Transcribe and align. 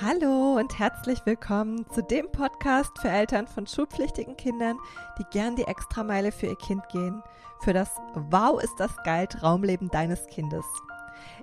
Hallo 0.00 0.56
und 0.58 0.76
herzlich 0.80 1.24
willkommen 1.24 1.88
zu 1.90 2.02
dem 2.02 2.28
Podcast 2.32 2.98
für 2.98 3.08
Eltern 3.08 3.46
von 3.46 3.64
schulpflichtigen 3.64 4.36
Kindern, 4.36 4.76
die 5.20 5.24
gern 5.30 5.54
die 5.54 5.62
Extrameile 5.62 6.32
für 6.32 6.46
ihr 6.46 6.56
Kind 6.56 6.82
gehen, 6.88 7.22
für 7.60 7.72
das 7.72 7.90
Wow 8.14 8.60
ist 8.60 8.74
das 8.78 8.90
geil 9.04 9.28
Traumleben 9.28 9.88
deines 9.90 10.26
Kindes. 10.26 10.64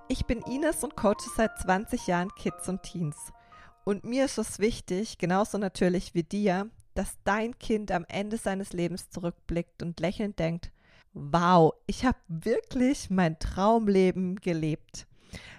Ich 0.09 0.25
bin 0.25 0.41
Ines 0.41 0.83
und 0.83 0.97
coache 0.97 1.29
seit 1.33 1.57
20 1.59 2.07
Jahren 2.07 2.27
Kids 2.35 2.67
und 2.67 2.83
Teens. 2.83 3.15
Und 3.85 4.03
mir 4.03 4.25
ist 4.25 4.37
es 4.37 4.59
wichtig, 4.59 5.17
genauso 5.17 5.57
natürlich 5.57 6.13
wie 6.13 6.23
dir, 6.23 6.69
dass 6.93 7.19
dein 7.23 7.57
Kind 7.57 7.89
am 7.89 8.05
Ende 8.09 8.35
seines 8.35 8.73
Lebens 8.73 9.09
zurückblickt 9.11 9.81
und 9.81 10.01
lächelnd 10.01 10.39
denkt, 10.39 10.71
wow, 11.13 11.73
ich 11.87 12.05
habe 12.05 12.17
wirklich 12.27 13.09
mein 13.09 13.39
Traumleben 13.39 14.35
gelebt. 14.35 15.07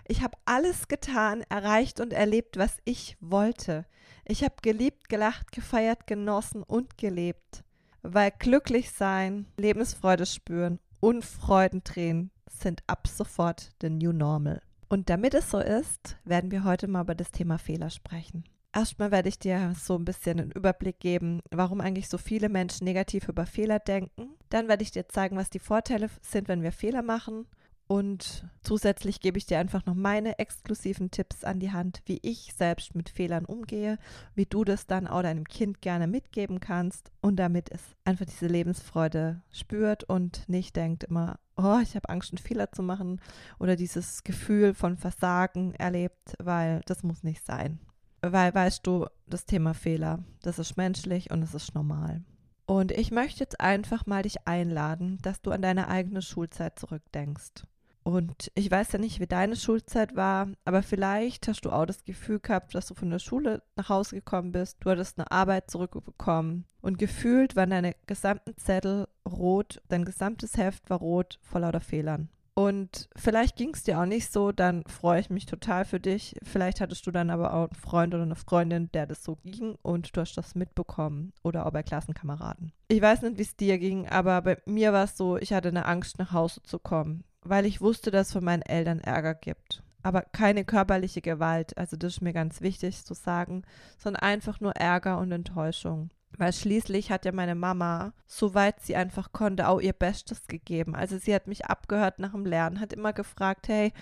Ich 0.06 0.22
habe 0.22 0.36
alles 0.44 0.88
getan, 0.88 1.44
erreicht 1.48 2.00
und 2.00 2.12
erlebt, 2.12 2.56
was 2.56 2.76
ich 2.84 3.16
wollte. 3.20 3.86
Ich 4.24 4.42
habe 4.42 4.54
geliebt, 4.62 5.08
gelacht, 5.08 5.52
gefeiert, 5.52 6.06
genossen 6.06 6.62
und 6.62 6.98
gelebt. 6.98 7.64
Weil 8.02 8.32
glücklich 8.36 8.90
sein, 8.90 9.46
Lebensfreude 9.56 10.26
spüren 10.26 10.80
und 11.00 11.24
Freudentränen 11.24 12.30
sind 12.48 12.82
ab 12.86 13.06
sofort 13.06 13.70
the 13.80 13.90
new 13.90 14.12
normal. 14.12 14.60
Und 14.88 15.08
damit 15.08 15.34
es 15.34 15.50
so 15.50 15.58
ist, 15.58 16.16
werden 16.24 16.50
wir 16.50 16.64
heute 16.64 16.88
mal 16.88 17.02
über 17.02 17.14
das 17.14 17.30
Thema 17.30 17.58
Fehler 17.58 17.90
sprechen. 17.90 18.44
Erstmal 18.74 19.10
werde 19.10 19.28
ich 19.28 19.38
dir 19.38 19.74
so 19.78 19.96
ein 19.96 20.04
bisschen 20.04 20.40
einen 20.40 20.50
Überblick 20.50 20.98
geben, 20.98 21.40
warum 21.50 21.80
eigentlich 21.80 22.08
so 22.08 22.18
viele 22.18 22.48
Menschen 22.48 22.84
negativ 22.84 23.28
über 23.28 23.44
Fehler 23.44 23.78
denken. 23.78 24.30
Dann 24.48 24.68
werde 24.68 24.82
ich 24.82 24.90
dir 24.90 25.08
zeigen, 25.08 25.36
was 25.36 25.50
die 25.50 25.58
Vorteile 25.58 26.08
sind, 26.22 26.48
wenn 26.48 26.62
wir 26.62 26.72
Fehler 26.72 27.02
machen. 27.02 27.46
Und 27.86 28.46
zusätzlich 28.62 29.20
gebe 29.20 29.36
ich 29.36 29.44
dir 29.44 29.58
einfach 29.58 29.84
noch 29.84 29.94
meine 29.94 30.38
exklusiven 30.38 31.10
Tipps 31.10 31.44
an 31.44 31.60
die 31.60 31.72
Hand, 31.72 32.00
wie 32.06 32.20
ich 32.22 32.54
selbst 32.56 32.94
mit 32.94 33.10
Fehlern 33.10 33.44
umgehe, 33.44 33.98
wie 34.34 34.46
du 34.46 34.64
das 34.64 34.86
dann 34.86 35.06
auch 35.06 35.22
deinem 35.22 35.44
Kind 35.44 35.82
gerne 35.82 36.06
mitgeben 36.06 36.58
kannst 36.58 37.12
und 37.20 37.36
damit 37.36 37.70
es 37.70 37.82
einfach 38.04 38.24
diese 38.24 38.46
Lebensfreude 38.46 39.42
spürt 39.50 40.04
und 40.04 40.48
nicht 40.48 40.74
denkt 40.76 41.04
immer, 41.04 41.38
oh, 41.56 41.78
ich 41.82 41.94
habe 41.94 42.08
Angst, 42.08 42.32
einen 42.32 42.38
Fehler 42.38 42.72
zu 42.72 42.82
machen 42.82 43.20
oder 43.58 43.76
dieses 43.76 44.24
Gefühl 44.24 44.74
von 44.74 44.96
Versagen 44.96 45.74
erlebt, 45.74 46.34
weil 46.38 46.80
das 46.86 47.02
muss 47.02 47.22
nicht 47.22 47.44
sein. 47.44 47.78
Weil, 48.22 48.54
weißt 48.54 48.86
du, 48.86 49.06
das 49.26 49.44
Thema 49.44 49.74
Fehler, 49.74 50.20
das 50.42 50.58
ist 50.58 50.76
menschlich 50.76 51.30
und 51.30 51.42
es 51.42 51.54
ist 51.54 51.74
normal. 51.74 52.22
Und 52.66 52.92
ich 52.92 53.10
möchte 53.10 53.40
jetzt 53.40 53.60
einfach 53.60 54.06
mal 54.06 54.22
dich 54.22 54.46
einladen, 54.46 55.18
dass 55.22 55.42
du 55.42 55.50
an 55.50 55.62
deine 55.62 55.88
eigene 55.88 56.22
Schulzeit 56.22 56.78
zurückdenkst. 56.78 57.64
Und 58.04 58.50
ich 58.54 58.70
weiß 58.70 58.92
ja 58.92 58.98
nicht, 58.98 59.20
wie 59.20 59.26
deine 59.26 59.56
Schulzeit 59.56 60.16
war, 60.16 60.48
aber 60.64 60.82
vielleicht 60.82 61.46
hast 61.48 61.64
du 61.64 61.70
auch 61.70 61.86
das 61.86 62.04
Gefühl 62.04 62.40
gehabt, 62.40 62.74
dass 62.74 62.86
du 62.86 62.94
von 62.94 63.10
der 63.10 63.20
Schule 63.20 63.62
nach 63.76 63.88
Hause 63.88 64.16
gekommen 64.16 64.52
bist, 64.52 64.78
du 64.80 64.90
hattest 64.90 65.18
eine 65.18 65.30
Arbeit 65.30 65.70
zurückbekommen 65.70 66.66
und 66.80 66.98
gefühlt 66.98 67.54
waren 67.54 67.70
deine 67.70 67.94
gesamten 68.06 68.56
Zettel 68.56 69.06
rot, 69.28 69.80
dein 69.88 70.04
gesamtes 70.04 70.56
Heft 70.56 70.90
war 70.90 70.98
rot 70.98 71.38
vor 71.42 71.60
lauter 71.60 71.80
Fehlern. 71.80 72.28
Und 72.54 73.08
vielleicht 73.16 73.56
ging 73.56 73.70
es 73.72 73.82
dir 73.82 73.98
auch 73.98 74.04
nicht 74.04 74.30
so, 74.30 74.52
dann 74.52 74.84
freue 74.84 75.20
ich 75.20 75.30
mich 75.30 75.46
total 75.46 75.86
für 75.86 76.00
dich. 76.00 76.36
Vielleicht 76.42 76.82
hattest 76.82 77.06
du 77.06 77.10
dann 77.10 77.30
aber 77.30 77.54
auch 77.54 77.70
einen 77.70 77.80
Freund 77.80 78.12
oder 78.12 78.24
eine 78.24 78.36
Freundin, 78.36 78.90
der 78.92 79.06
das 79.06 79.24
so 79.24 79.36
ging 79.42 79.76
und 79.80 80.14
du 80.14 80.20
hast 80.20 80.34
das 80.34 80.54
mitbekommen 80.54 81.32
oder 81.42 81.64
auch 81.64 81.70
bei 81.70 81.82
Klassenkameraden. 81.82 82.72
Ich 82.88 83.00
weiß 83.00 83.22
nicht, 83.22 83.38
wie 83.38 83.42
es 83.42 83.56
dir 83.56 83.78
ging, 83.78 84.06
aber 84.06 84.42
bei 84.42 84.58
mir 84.66 84.92
war 84.92 85.04
es 85.04 85.16
so, 85.16 85.38
ich 85.38 85.54
hatte 85.54 85.68
eine 85.68 85.86
Angst, 85.86 86.18
nach 86.18 86.32
Hause 86.32 86.62
zu 86.62 86.78
kommen 86.78 87.24
weil 87.42 87.66
ich 87.66 87.80
wusste, 87.80 88.10
dass 88.10 88.28
es 88.28 88.32
von 88.32 88.44
meinen 88.44 88.62
Eltern 88.62 89.00
Ärger 89.00 89.34
gibt. 89.34 89.82
Aber 90.02 90.22
keine 90.22 90.64
körperliche 90.64 91.20
Gewalt, 91.20 91.76
also 91.78 91.96
das 91.96 92.14
ist 92.14 92.20
mir 92.22 92.32
ganz 92.32 92.60
wichtig 92.60 93.04
zu 93.04 93.14
sagen, 93.14 93.62
sondern 93.98 94.22
einfach 94.22 94.60
nur 94.60 94.72
Ärger 94.72 95.18
und 95.18 95.30
Enttäuschung. 95.30 96.10
Weil 96.38 96.52
schließlich 96.52 97.10
hat 97.10 97.24
ja 97.24 97.32
meine 97.32 97.54
Mama, 97.54 98.12
soweit 98.26 98.80
sie 98.80 98.96
einfach 98.96 99.32
konnte, 99.32 99.68
auch 99.68 99.80
ihr 99.80 99.92
Bestes 99.92 100.46
gegeben. 100.46 100.94
Also 100.96 101.18
sie 101.18 101.34
hat 101.34 101.46
mich 101.46 101.66
abgehört 101.66 102.18
nach 102.18 102.32
dem 102.32 102.46
Lernen, 102.46 102.80
hat 102.80 102.92
immer 102.92 103.12
gefragt, 103.12 103.68
hey, 103.68 103.92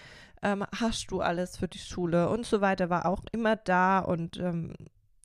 ähm, 0.43 0.65
hast 0.75 1.11
du 1.11 1.21
alles 1.21 1.59
für 1.59 1.69
die 1.69 1.79
Schule 1.79 2.29
und 2.29 2.47
so 2.47 2.61
weiter, 2.61 2.89
war 2.89 3.07
auch 3.07 3.25
immer 3.33 3.57
da 3.57 3.99
und 3.99 4.39
ähm, 4.39 4.75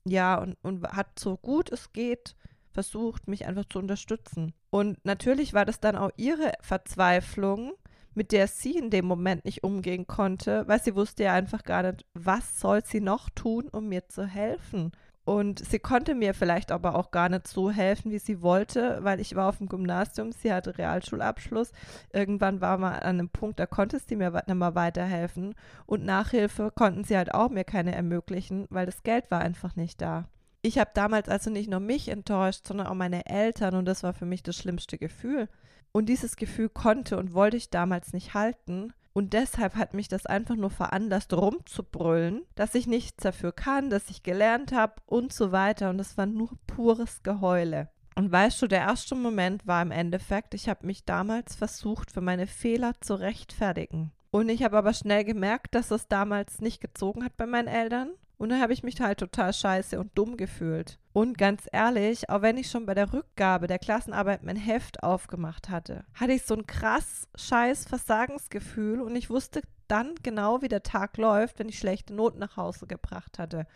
ja, 0.04 0.36
und, 0.36 0.56
und 0.62 0.86
hat 0.88 1.18
so 1.18 1.36
gut 1.36 1.70
es 1.72 1.92
geht 1.92 2.36
versucht, 2.76 3.26
mich 3.26 3.46
einfach 3.46 3.64
zu 3.64 3.78
unterstützen. 3.78 4.52
Und 4.68 5.02
natürlich 5.04 5.54
war 5.54 5.64
das 5.64 5.80
dann 5.80 5.96
auch 5.96 6.10
ihre 6.16 6.52
Verzweiflung, 6.60 7.72
mit 8.16 8.32
der 8.32 8.48
sie 8.48 8.76
in 8.76 8.90
dem 8.90 9.06
Moment 9.06 9.44
nicht 9.44 9.62
umgehen 9.62 10.06
konnte, 10.06 10.64
weil 10.66 10.82
sie 10.82 10.96
wusste 10.96 11.24
ja 11.24 11.34
einfach 11.34 11.62
gar 11.62 11.82
nicht, 11.82 12.04
was 12.14 12.58
soll 12.58 12.84
sie 12.84 13.00
noch 13.00 13.30
tun, 13.30 13.68
um 13.70 13.88
mir 13.88 14.08
zu 14.08 14.26
helfen. 14.26 14.92
Und 15.26 15.58
sie 15.58 15.80
konnte 15.80 16.14
mir 16.14 16.34
vielleicht 16.34 16.70
aber 16.70 16.94
auch 16.94 17.10
gar 17.10 17.28
nicht 17.28 17.48
so 17.48 17.70
helfen, 17.70 18.12
wie 18.12 18.20
sie 18.20 18.42
wollte, 18.42 19.00
weil 19.02 19.18
ich 19.18 19.34
war 19.34 19.48
auf 19.48 19.58
dem 19.58 19.68
Gymnasium, 19.68 20.30
sie 20.30 20.52
hatte 20.52 20.78
Realschulabschluss. 20.78 21.72
Irgendwann 22.12 22.60
war 22.60 22.78
man 22.78 22.94
an 22.94 23.02
einem 23.02 23.28
Punkt, 23.28 23.58
da 23.58 23.66
konnte 23.66 23.98
sie 23.98 24.14
mir 24.14 24.30
nicht 24.30 24.48
mehr 24.48 24.74
weiterhelfen. 24.76 25.56
Und 25.84 26.04
Nachhilfe 26.04 26.70
konnten 26.72 27.02
sie 27.02 27.16
halt 27.16 27.34
auch 27.34 27.50
mir 27.50 27.64
keine 27.64 27.92
ermöglichen, 27.92 28.66
weil 28.70 28.86
das 28.86 29.02
Geld 29.02 29.28
war 29.32 29.40
einfach 29.40 29.74
nicht 29.74 30.00
da. 30.00 30.28
Ich 30.66 30.78
habe 30.78 30.90
damals 30.94 31.28
also 31.28 31.48
nicht 31.48 31.70
nur 31.70 31.78
mich 31.78 32.08
enttäuscht, 32.08 32.66
sondern 32.66 32.88
auch 32.88 32.94
meine 32.94 33.24
Eltern 33.26 33.76
und 33.76 33.84
das 33.84 34.02
war 34.02 34.12
für 34.12 34.26
mich 34.26 34.42
das 34.42 34.56
schlimmste 34.56 34.98
Gefühl. 34.98 35.48
Und 35.92 36.06
dieses 36.06 36.34
Gefühl 36.34 36.68
konnte 36.68 37.18
und 37.18 37.34
wollte 37.34 37.56
ich 37.56 37.70
damals 37.70 38.12
nicht 38.12 38.34
halten. 38.34 38.92
Und 39.12 39.32
deshalb 39.32 39.76
hat 39.76 39.94
mich 39.94 40.08
das 40.08 40.26
einfach 40.26 40.56
nur 40.56 40.70
veranlasst, 40.70 41.32
rumzubrüllen, 41.32 42.42
dass 42.56 42.74
ich 42.74 42.88
nichts 42.88 43.22
dafür 43.22 43.52
kann, 43.52 43.90
dass 43.90 44.10
ich 44.10 44.24
gelernt 44.24 44.72
habe 44.72 44.94
und 45.06 45.32
so 45.32 45.52
weiter. 45.52 45.88
Und 45.88 45.98
das 45.98 46.18
war 46.18 46.26
nur 46.26 46.50
pures 46.66 47.22
Geheule. 47.22 47.88
Und 48.16 48.32
weißt 48.32 48.60
du, 48.60 48.66
der 48.66 48.80
erste 48.80 49.14
Moment 49.14 49.68
war 49.68 49.80
im 49.82 49.92
Endeffekt, 49.92 50.52
ich 50.52 50.68
habe 50.68 50.84
mich 50.84 51.04
damals 51.04 51.54
versucht, 51.54 52.10
für 52.10 52.22
meine 52.22 52.48
Fehler 52.48 52.94
zu 53.00 53.14
rechtfertigen. 53.14 54.10
Und 54.32 54.48
ich 54.48 54.64
habe 54.64 54.76
aber 54.76 54.94
schnell 54.94 55.22
gemerkt, 55.22 55.76
dass 55.76 55.92
es 55.92 56.08
damals 56.08 56.60
nicht 56.60 56.80
gezogen 56.80 57.24
hat 57.24 57.36
bei 57.36 57.46
meinen 57.46 57.68
Eltern. 57.68 58.10
Und 58.38 58.50
dann 58.50 58.60
habe 58.60 58.74
ich 58.74 58.82
mich 58.82 59.00
halt 59.00 59.18
total 59.18 59.52
scheiße 59.52 59.98
und 59.98 60.16
dumm 60.16 60.36
gefühlt. 60.36 60.98
Und 61.12 61.38
ganz 61.38 61.66
ehrlich, 61.72 62.28
auch 62.28 62.42
wenn 62.42 62.58
ich 62.58 62.70
schon 62.70 62.84
bei 62.84 62.92
der 62.92 63.12
Rückgabe 63.12 63.66
der 63.66 63.78
Klassenarbeit 63.78 64.42
mein 64.42 64.56
Heft 64.56 65.02
aufgemacht 65.02 65.70
hatte, 65.70 66.04
hatte 66.14 66.32
ich 66.32 66.42
so 66.42 66.54
ein 66.54 66.66
krass 66.66 67.28
scheiß 67.34 67.86
Versagensgefühl 67.86 69.00
und 69.00 69.16
ich 69.16 69.30
wusste 69.30 69.62
dann 69.88 70.14
genau, 70.22 70.60
wie 70.60 70.68
der 70.68 70.82
Tag 70.82 71.16
läuft, 71.16 71.58
wenn 71.58 71.68
ich 71.68 71.78
schlechte 71.78 72.12
Noten 72.12 72.38
nach 72.38 72.58
Hause 72.58 72.86
gebracht 72.86 73.38
hatte. 73.38 73.66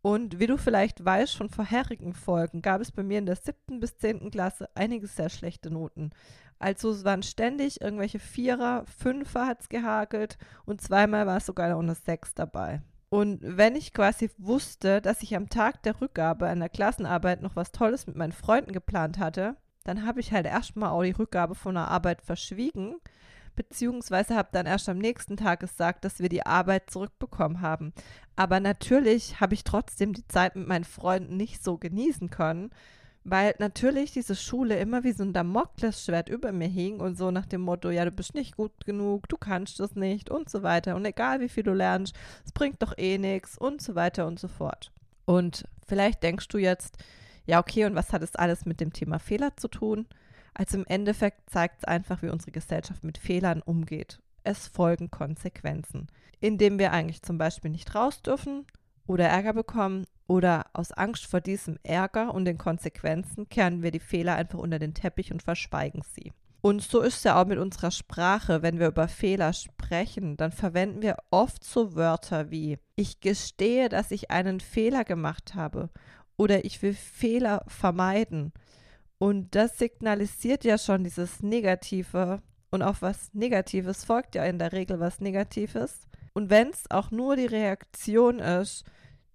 Und 0.00 0.38
wie 0.38 0.46
du 0.46 0.56
vielleicht 0.56 1.04
weißt 1.04 1.36
von 1.36 1.48
vorherigen 1.48 2.14
Folgen, 2.14 2.62
gab 2.62 2.80
es 2.80 2.92
bei 2.92 3.02
mir 3.02 3.18
in 3.18 3.26
der 3.26 3.34
siebten 3.34 3.80
bis 3.80 3.96
zehnten 3.98 4.30
Klasse 4.30 4.68
einige 4.76 5.08
sehr 5.08 5.28
schlechte 5.28 5.72
Noten. 5.72 6.10
Also 6.60 6.90
es 6.90 7.04
waren 7.04 7.24
ständig 7.24 7.80
irgendwelche 7.80 8.20
Vierer, 8.20 8.84
Fünfer 8.86 9.46
hat 9.46 9.62
es 9.62 9.68
gehakelt 9.68 10.38
und 10.66 10.80
zweimal 10.80 11.26
war 11.26 11.38
es 11.38 11.46
sogar 11.46 11.70
noch 11.70 11.80
eine 11.80 11.96
Sechs 11.96 12.34
dabei. 12.34 12.80
Und 13.10 13.38
wenn 13.42 13.74
ich 13.74 13.94
quasi 13.94 14.30
wusste, 14.36 15.00
dass 15.00 15.22
ich 15.22 15.34
am 15.34 15.48
Tag 15.48 15.82
der 15.82 16.00
Rückgabe 16.00 16.46
einer 16.46 16.68
Klassenarbeit 16.68 17.40
noch 17.40 17.56
was 17.56 17.72
Tolles 17.72 18.06
mit 18.06 18.16
meinen 18.16 18.32
Freunden 18.32 18.72
geplant 18.72 19.18
hatte, 19.18 19.56
dann 19.84 20.06
habe 20.06 20.20
ich 20.20 20.32
halt 20.32 20.44
erstmal 20.44 20.90
auch 20.90 21.02
die 21.02 21.12
Rückgabe 21.12 21.54
von 21.54 21.74
der 21.74 21.88
Arbeit 21.88 22.20
verschwiegen, 22.20 22.96
beziehungsweise 23.56 24.36
habe 24.36 24.50
dann 24.52 24.66
erst 24.66 24.88
am 24.90 24.98
nächsten 24.98 25.38
Tag 25.38 25.60
gesagt, 25.60 26.04
dass 26.04 26.20
wir 26.20 26.28
die 26.28 26.44
Arbeit 26.44 26.90
zurückbekommen 26.90 27.62
haben. 27.62 27.94
Aber 28.36 28.60
natürlich 28.60 29.40
habe 29.40 29.54
ich 29.54 29.64
trotzdem 29.64 30.12
die 30.12 30.28
Zeit 30.28 30.54
mit 30.54 30.68
meinen 30.68 30.84
Freunden 30.84 31.38
nicht 31.38 31.64
so 31.64 31.78
genießen 31.78 32.28
können, 32.28 32.70
weil 33.30 33.54
natürlich 33.58 34.12
diese 34.12 34.34
Schule 34.34 34.78
immer 34.78 35.04
wie 35.04 35.12
so 35.12 35.22
ein 35.22 35.32
Damoklesschwert 35.32 36.28
über 36.28 36.52
mir 36.52 36.68
hing 36.68 37.00
und 37.00 37.18
so 37.18 37.30
nach 37.30 37.46
dem 37.46 37.60
Motto, 37.60 37.90
ja, 37.90 38.04
du 38.04 38.10
bist 38.10 38.34
nicht 38.34 38.56
gut 38.56 38.72
genug, 38.84 39.28
du 39.28 39.36
kannst 39.36 39.80
das 39.80 39.94
nicht 39.94 40.30
und 40.30 40.48
so 40.48 40.62
weiter. 40.62 40.96
Und 40.96 41.04
egal 41.04 41.40
wie 41.40 41.48
viel 41.48 41.62
du 41.62 41.72
lernst, 41.72 42.14
es 42.44 42.52
bringt 42.52 42.82
doch 42.82 42.96
eh 42.96 43.18
nichts 43.18 43.58
und 43.58 43.82
so 43.82 43.94
weiter 43.94 44.26
und 44.26 44.38
so 44.38 44.48
fort. 44.48 44.92
Und 45.24 45.64
vielleicht 45.86 46.22
denkst 46.22 46.48
du 46.48 46.58
jetzt, 46.58 46.96
ja, 47.44 47.60
okay, 47.60 47.84
und 47.84 47.94
was 47.94 48.12
hat 48.12 48.22
es 48.22 48.34
alles 48.34 48.64
mit 48.64 48.80
dem 48.80 48.92
Thema 48.92 49.18
Fehler 49.18 49.56
zu 49.56 49.68
tun? 49.68 50.06
Also 50.54 50.78
im 50.78 50.86
Endeffekt 50.86 51.50
zeigt 51.50 51.78
es 51.78 51.84
einfach, 51.84 52.22
wie 52.22 52.30
unsere 52.30 52.52
Gesellschaft 52.52 53.04
mit 53.04 53.18
Fehlern 53.18 53.62
umgeht. 53.62 54.20
Es 54.42 54.68
folgen 54.68 55.10
Konsequenzen, 55.10 56.08
indem 56.40 56.78
wir 56.78 56.92
eigentlich 56.92 57.22
zum 57.22 57.36
Beispiel 57.36 57.70
nicht 57.70 57.94
raus 57.94 58.22
dürfen 58.22 58.66
oder 59.08 59.26
Ärger 59.26 59.54
bekommen 59.54 60.04
oder 60.26 60.66
aus 60.74 60.92
Angst 60.92 61.26
vor 61.26 61.40
diesem 61.40 61.78
Ärger 61.82 62.34
und 62.34 62.44
den 62.44 62.58
Konsequenzen 62.58 63.48
kehren 63.48 63.82
wir 63.82 63.90
die 63.90 63.98
Fehler 63.98 64.36
einfach 64.36 64.58
unter 64.58 64.78
den 64.78 64.94
Teppich 64.94 65.32
und 65.32 65.42
verschweigen 65.42 66.02
sie. 66.14 66.32
Und 66.60 66.82
so 66.82 67.00
ist 67.00 67.18
es 67.18 67.24
ja 67.24 67.40
auch 67.40 67.46
mit 67.46 67.58
unserer 67.58 67.90
Sprache. 67.90 68.62
Wenn 68.62 68.78
wir 68.78 68.88
über 68.88 69.08
Fehler 69.08 69.52
sprechen, 69.52 70.36
dann 70.36 70.52
verwenden 70.52 71.02
wir 71.02 71.16
oft 71.30 71.64
so 71.64 71.94
Wörter 71.94 72.50
wie 72.50 72.78
ich 72.96 73.20
gestehe, 73.20 73.88
dass 73.88 74.10
ich 74.10 74.30
einen 74.30 74.60
Fehler 74.60 75.04
gemacht 75.04 75.54
habe 75.54 75.88
oder 76.36 76.64
ich 76.64 76.82
will 76.82 76.94
Fehler 76.94 77.64
vermeiden. 77.68 78.52
Und 79.18 79.54
das 79.54 79.78
signalisiert 79.78 80.64
ja 80.64 80.78
schon 80.78 81.04
dieses 81.04 81.42
Negative 81.42 82.42
und 82.70 82.82
auch 82.82 82.96
was 83.00 83.32
Negatives 83.32 84.04
folgt 84.04 84.34
ja 84.34 84.44
in 84.44 84.58
der 84.58 84.72
Regel 84.72 85.00
was 85.00 85.20
Negatives. 85.20 86.06
Und 86.34 86.50
wenn 86.50 86.68
es 86.68 86.90
auch 86.90 87.10
nur 87.10 87.36
die 87.36 87.46
Reaktion 87.46 88.40
ist, 88.40 88.84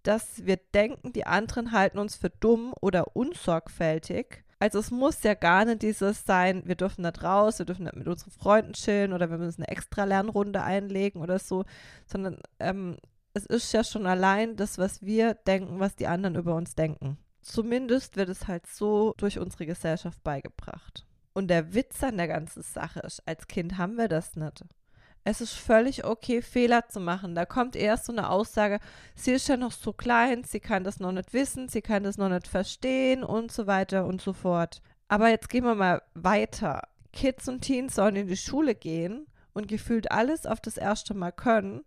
dass 0.04 0.46
wir 0.46 0.58
denken, 0.58 1.14
die 1.14 1.26
anderen 1.26 1.72
halten 1.72 1.98
uns 1.98 2.16
für 2.16 2.30
dumm 2.30 2.74
oder 2.82 3.16
unsorgfältig. 3.16 4.44
Also 4.60 4.80
es 4.80 4.92
muss 4.92 5.24
ja 5.24 5.34
gar 5.34 5.66
nicht 5.66 5.82
dieses 5.82 6.26
sein, 6.26 6.64
wir 6.66 6.76
dürfen 6.76 7.02
nicht 7.02 7.24
raus, 7.24 7.60
wir 7.60 7.66
dürfen 7.66 7.84
nicht 7.84 7.96
mit 7.96 8.08
unseren 8.08 8.32
Freunden 8.32 8.74
chillen 8.74 9.12
oder 9.12 9.30
wir 9.30 9.38
müssen 9.38 9.64
eine 9.64 9.72
extra 9.72 10.06
Lernrunde 10.06 10.62
einlegen 10.62 11.22
oder 11.22 11.40
so, 11.40 11.66
sondern 12.06 12.38
ähm, 12.60 12.98
es 13.34 13.46
ist 13.46 13.74
ja 13.74 13.84
schon 13.84 14.06
allein 14.06 14.56
das, 14.56 14.78
was 14.78 15.02
wir 15.02 15.34
denken, 15.34 15.80
was 15.80 15.96
die 15.96 16.08
anderen 16.08 16.36
über 16.36 16.56
uns 16.56 16.76
denken. 16.76 17.18
Zumindest 17.42 18.16
wird 18.16 18.30
es 18.30 18.48
halt 18.48 18.68
so 18.68 19.14
durch 19.18 19.38
unsere 19.38 19.66
Gesellschaft 19.66 20.24
beigebracht. 20.24 21.06
Und 21.34 21.50
der 21.50 21.74
Witz 21.74 22.02
an 22.04 22.18
der 22.18 22.28
ganzen 22.28 22.62
Sache 22.62 23.02
ist, 23.02 23.22
als 23.28 23.48
Kind 23.48 23.78
haben 23.78 23.98
wir 23.98 24.08
das 24.08 24.36
nicht. 24.36 24.64
Es 25.26 25.40
ist 25.40 25.54
völlig 25.54 26.04
okay, 26.04 26.42
Fehler 26.42 26.88
zu 26.90 27.00
machen. 27.00 27.34
Da 27.34 27.46
kommt 27.46 27.76
erst 27.76 28.06
so 28.06 28.12
eine 28.12 28.30
Aussage, 28.30 28.80
sie 29.16 29.32
ist 29.32 29.48
ja 29.48 29.56
noch 29.56 29.72
so 29.72 29.94
klein, 29.94 30.44
sie 30.44 30.60
kann 30.60 30.84
das 30.84 31.00
noch 31.00 31.14
nicht 31.14 31.34
wissen, 31.34 31.70
sie 31.70 31.82
kann 31.82 32.04
das 32.04 32.18
noch 32.18 32.30
nicht 32.30 32.48
verstehen 32.48 33.24
und 33.24 33.52
so 33.52 33.66
weiter 33.66 34.06
und 34.06 34.22
so 34.22 34.34
fort. 34.34 34.82
Aber 35.08 35.30
jetzt 35.30 35.50
gehen 35.50 35.64
wir 35.64 35.76
mal 35.76 36.02
weiter. 36.14 36.82
Kids 37.14 37.48
und 37.48 37.62
Teens 37.62 37.96
sollen 37.96 38.16
in 38.16 38.28
die 38.28 38.36
Schule 38.36 38.76
gehen 38.76 39.28
und 39.54 39.68
gefühlt 39.68 40.12
alles 40.12 40.46
auf 40.46 40.60
das 40.60 40.78
erste 40.78 41.14
Mal 41.14 41.32
können 41.32 41.84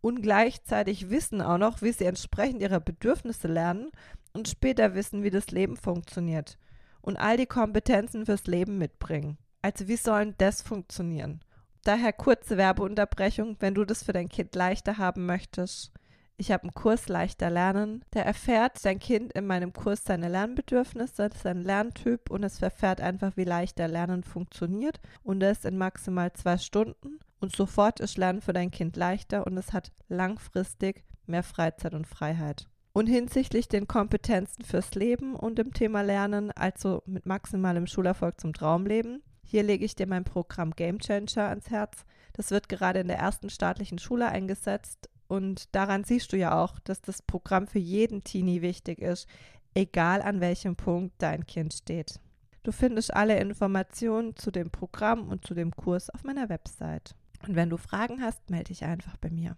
und 0.00 0.22
gleichzeitig 0.22 1.10
wissen 1.10 1.40
auch 1.40 1.58
noch, 1.58 1.82
wie 1.82 1.92
sie 1.92 2.06
entsprechend 2.06 2.62
ihrer 2.62 2.80
Bedürfnisse 2.80 3.46
lernen 3.46 3.92
und 4.32 4.48
später 4.48 4.94
wissen, 4.94 5.22
wie 5.22 5.30
das 5.30 5.50
Leben 5.50 5.76
funktioniert 5.76 6.58
und 7.00 7.16
all 7.16 7.36
die 7.36 7.46
Kompetenzen 7.46 8.26
fürs 8.26 8.46
Leben 8.46 8.78
mitbringen. 8.78 9.38
Also 9.60 9.86
wie 9.86 9.96
sollen 9.96 10.34
das 10.38 10.62
funktionieren? 10.62 11.40
Daher 11.84 12.12
kurze 12.12 12.56
Werbeunterbrechung, 12.56 13.56
wenn 13.60 13.74
du 13.74 13.84
das 13.84 14.04
für 14.04 14.12
dein 14.12 14.28
Kind 14.28 14.54
leichter 14.54 14.98
haben 14.98 15.26
möchtest. 15.26 15.92
Ich 16.36 16.50
habe 16.50 16.64
einen 16.64 16.74
Kurs 16.74 17.08
leichter 17.08 17.50
lernen. 17.50 18.04
Der 18.14 18.24
erfährt 18.24 18.84
dein 18.84 18.98
Kind 18.98 19.32
in 19.32 19.46
meinem 19.46 19.72
Kurs 19.72 20.04
seine 20.04 20.28
Lernbedürfnisse, 20.28 21.30
sein 21.40 21.62
Lerntyp 21.62 22.30
und 22.30 22.42
es 22.42 22.62
erfährt 22.62 23.00
einfach, 23.00 23.36
wie 23.36 23.44
leichter 23.44 23.88
Lernen 23.88 24.24
funktioniert 24.24 25.00
und 25.22 25.40
das 25.40 25.64
in 25.64 25.76
maximal 25.76 26.32
zwei 26.32 26.58
Stunden 26.58 27.20
und 27.42 27.54
sofort 27.54 28.00
ist 28.00 28.16
Lernen 28.16 28.40
für 28.40 28.52
dein 28.52 28.70
Kind 28.70 28.96
leichter 28.96 29.46
und 29.46 29.58
es 29.58 29.72
hat 29.72 29.90
langfristig 30.08 31.04
mehr 31.26 31.42
Freizeit 31.42 31.92
und 31.92 32.06
Freiheit. 32.06 32.68
Und 32.92 33.06
hinsichtlich 33.06 33.68
den 33.68 33.88
Kompetenzen 33.88 34.64
fürs 34.64 34.94
Leben 34.94 35.34
und 35.34 35.58
dem 35.58 35.72
Thema 35.72 36.02
Lernen, 36.02 36.52
also 36.52 37.02
mit 37.06 37.26
maximalem 37.26 37.86
Schulerfolg 37.86 38.40
zum 38.40 38.52
Traumleben, 38.52 39.22
hier 39.44 39.62
lege 39.62 39.84
ich 39.84 39.94
dir 39.94 40.06
mein 40.06 40.24
Programm 40.24 40.72
Game 40.72 40.98
Changer 40.98 41.48
ans 41.48 41.70
Herz. 41.70 42.04
Das 42.32 42.50
wird 42.50 42.68
gerade 42.68 43.00
in 43.00 43.08
der 43.08 43.18
ersten 43.18 43.50
staatlichen 43.50 43.98
Schule 43.98 44.28
eingesetzt 44.28 45.10
und 45.32 45.74
daran 45.74 46.04
siehst 46.04 46.32
du 46.32 46.36
ja 46.36 46.62
auch, 46.62 46.78
dass 46.80 47.00
das 47.00 47.22
Programm 47.22 47.66
für 47.66 47.78
jeden 47.78 48.22
Teenie 48.22 48.60
wichtig 48.60 49.00
ist, 49.00 49.26
egal 49.74 50.20
an 50.20 50.40
welchem 50.40 50.76
Punkt 50.76 51.14
dein 51.18 51.46
Kind 51.46 51.72
steht. 51.72 52.20
Du 52.62 52.70
findest 52.70 53.14
alle 53.14 53.38
Informationen 53.38 54.36
zu 54.36 54.50
dem 54.50 54.70
Programm 54.70 55.28
und 55.28 55.46
zu 55.46 55.54
dem 55.54 55.74
Kurs 55.74 56.10
auf 56.10 56.22
meiner 56.22 56.48
Website. 56.48 57.14
Und 57.46 57.56
wenn 57.56 57.70
du 57.70 57.78
Fragen 57.78 58.22
hast, 58.22 58.50
melde 58.50 58.68
dich 58.68 58.84
einfach 58.84 59.16
bei 59.16 59.30
mir. 59.30 59.56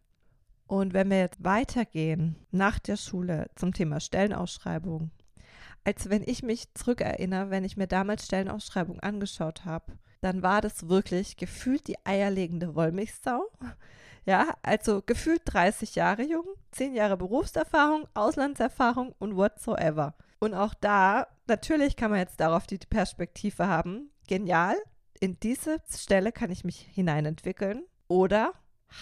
Und 0.66 0.94
wenn 0.94 1.10
wir 1.10 1.18
jetzt 1.18 1.42
weitergehen 1.44 2.36
nach 2.50 2.78
der 2.78 2.96
Schule 2.96 3.50
zum 3.56 3.74
Thema 3.74 4.00
Stellenausschreibung, 4.00 5.10
als 5.84 6.10
wenn 6.10 6.22
ich 6.24 6.42
mich 6.42 6.72
zurückerinnere, 6.74 7.50
wenn 7.50 7.64
ich 7.64 7.76
mir 7.76 7.86
damals 7.86 8.26
Stellenausschreibung 8.26 9.00
angeschaut 9.00 9.64
habe, 9.64 9.92
dann 10.20 10.42
war 10.42 10.60
das 10.60 10.88
wirklich 10.88 11.36
gefühlt 11.36 11.86
die 11.86 12.04
eierlegende 12.04 12.74
Wollmilchsau. 12.74 13.44
Ja, 14.26 14.54
also 14.62 15.02
gefühlt 15.04 15.42
30 15.44 15.96
Jahre 15.96 16.22
jung, 16.22 16.46
10 16.70 16.94
Jahre 16.94 17.18
Berufserfahrung, 17.18 18.08
Auslandserfahrung 18.14 19.14
und 19.18 19.36
whatsoever. 19.36 20.14
Und 20.38 20.54
auch 20.54 20.72
da, 20.72 21.26
natürlich 21.46 21.94
kann 21.94 22.10
man 22.10 22.20
jetzt 22.20 22.40
darauf 22.40 22.66
die 22.66 22.78
Perspektive 22.78 23.66
haben, 23.66 24.10
genial, 24.26 24.76
in 25.20 25.38
diese 25.40 25.76
Stelle 25.94 26.32
kann 26.32 26.50
ich 26.50 26.64
mich 26.64 26.78
hineinentwickeln. 26.78 27.84
Oder 28.08 28.54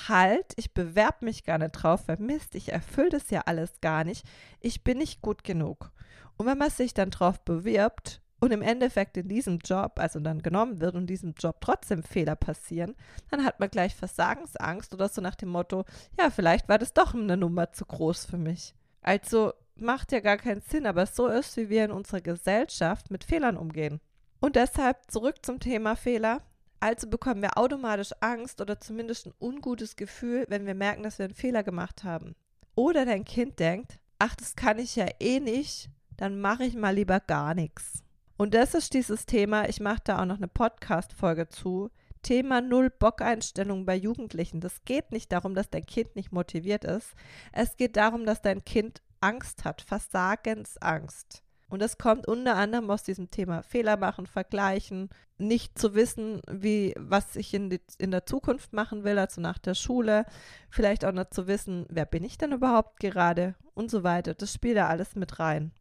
halt, 0.09 0.55
ich 0.57 0.75
bewerbe 0.75 1.25
mich 1.25 1.45
gar 1.45 1.59
nicht 1.59 1.73
drauf, 1.73 2.09
weil 2.09 2.17
Mist, 2.19 2.57
ich 2.57 2.73
erfülle 2.73 3.11
das 3.11 3.31
ja 3.31 3.43
alles 3.43 3.81
gar 3.81 4.03
nicht. 4.05 4.27
Ich 4.61 4.83
bin 4.83 4.99
nicht 4.99 5.23
gut 5.23 5.45
genug. 5.45 5.92
Und 6.37 6.47
wenn 6.47 6.59
man 6.59 6.71
sich 6.71 6.95
dann 6.95 7.11
drauf 7.11 7.41
bewirbt 7.41 8.21
und 8.41 8.53
im 8.53 8.63
Endeffekt 8.63 9.17
in 9.17 9.29
diesem 9.29 9.59
Job, 9.59 9.99
also 9.99 10.19
dann 10.19 10.43
genommen 10.43 10.81
wird 10.81 10.95
und 10.95 11.03
in 11.03 11.07
diesem 11.07 11.35
Job 11.39 11.61
trotzdem 11.61 12.03
Fehler 12.03 12.35
passieren, 12.35 12.97
dann 13.31 13.45
hat 13.45 13.61
man 13.61 13.71
gleich 13.71 13.95
Versagensangst 13.95 14.93
oder 14.95 15.09
so 15.09 15.21
nach 15.21 15.37
dem 15.37 15.51
Motto, 15.51 15.85
ja, 16.19 16.31
vielleicht 16.31 16.69
war 16.69 16.79
das 16.79 16.93
doch 16.93 17.15
eine 17.15 17.37
Nummer 17.37 17.73
zu 17.73 17.85
groß 17.85 18.25
für 18.27 18.39
mich. 18.39 18.75
Also 19.03 19.53
macht 19.77 20.13
ja 20.13 20.21
gar 20.21 20.37
keinen 20.37 20.61
Sinn, 20.61 20.87
aber 20.87 21.07
so 21.07 21.29
ist, 21.29 21.57
wie 21.57 21.69
wir 21.69 21.85
in 21.85 21.93
unserer 21.93 22.21
Gesellschaft 22.21 23.11
mit 23.11 23.25
Fehlern 23.25 23.57
umgehen. 23.57 24.01
Und 24.41 24.57
deshalb 24.57 25.11
zurück 25.11 25.37
zum 25.43 25.61
Thema 25.61 25.95
Fehler. 25.95 26.43
Also 26.81 27.09
bekommen 27.09 27.43
wir 27.43 27.59
automatisch 27.59 28.11
Angst 28.21 28.61
oder 28.61 28.81
zumindest 28.81 29.27
ein 29.27 29.35
ungutes 29.39 29.95
Gefühl, 29.95 30.47
wenn 30.49 30.67
wir 30.67 30.75
merken, 30.75 31.05
dass 31.05 31.19
wir 31.21 31.27
einen 31.27 31.35
Fehler 31.35 31.63
gemacht 31.63 32.03
haben. 32.03 32.35
Oder 32.75 33.07
dein 33.07 33.25
Kind 33.25 33.61
denkt, 33.61 34.01
ach, 34.19 34.35
das 34.35 34.57
kann 34.57 34.81
ich 34.81 34.97
ja 34.97 35.07
eh 35.21 35.39
nicht, 35.39 35.91
dann 36.23 36.41
mache 36.41 36.63
ich 36.63 36.77
mal 36.77 36.95
lieber 36.95 37.19
gar 37.19 37.53
nichts. 37.53 38.05
Und 38.37 38.55
das 38.55 38.75
ist 38.75 38.95
dieses 38.95 39.27
Thema, 39.27 39.69
ich 39.69 39.81
mache 39.81 40.03
da 40.05 40.23
auch 40.23 40.25
noch 40.25 40.37
eine 40.37 40.47
Podcast-Folge 40.47 41.49
zu. 41.49 41.91
Thema 42.23 42.61
Null-Bock-Einstellung 42.61 43.87
bei 43.87 43.97
Jugendlichen. 43.97 44.61
Das 44.61 44.85
geht 44.85 45.11
nicht 45.11 45.33
darum, 45.33 45.57
dass 45.57 45.69
dein 45.69 45.85
Kind 45.85 46.15
nicht 46.15 46.31
motiviert 46.31 46.85
ist. 46.85 47.17
Es 47.51 47.77
geht 47.77 47.97
darum, 47.97 48.25
dass 48.25 48.41
dein 48.41 48.65
Kind 48.65 49.03
Angst 49.21 49.65
hat, 49.65 49.83
Versagensangst. 49.83 51.43
Und 51.69 51.83
das 51.83 51.99
kommt 51.99 52.29
unter 52.29 52.55
anderem 52.55 52.89
aus 52.93 53.03
diesem 53.03 53.33
Thema 53.33 53.65
Fehler 53.65 53.97
machen, 53.97 54.29
vergleichen, 54.29 55.09
nicht 55.39 55.77
zu 55.77 55.97
wissen, 55.97 56.41
wie, 56.49 56.95
was 56.97 57.35
ich 57.35 57.53
in, 57.53 57.69
die, 57.69 57.81
in 57.99 58.13
der 58.13 58.27
Zukunft 58.27 58.73
machen 58.73 59.03
will, 59.03 59.19
also 59.19 59.41
nach 59.41 59.59
der 59.59 59.75
Schule, 59.75 60.25
vielleicht 60.71 61.05
auch 61.05 61.13
nicht 61.13 61.35
zu 61.35 61.49
wissen, 61.49 61.85
wer 61.89 62.07
bin 62.07 62.23
ich 62.23 62.39
denn 62.39 62.53
überhaupt 62.53 63.01
gerade 63.01 63.57
und 63.75 63.91
so 63.91 64.05
weiter. 64.05 64.35
Das 64.35 64.53
spielt 64.55 64.77
da 64.77 64.87
alles 64.87 65.17
mit 65.17 65.41
rein. 65.41 65.73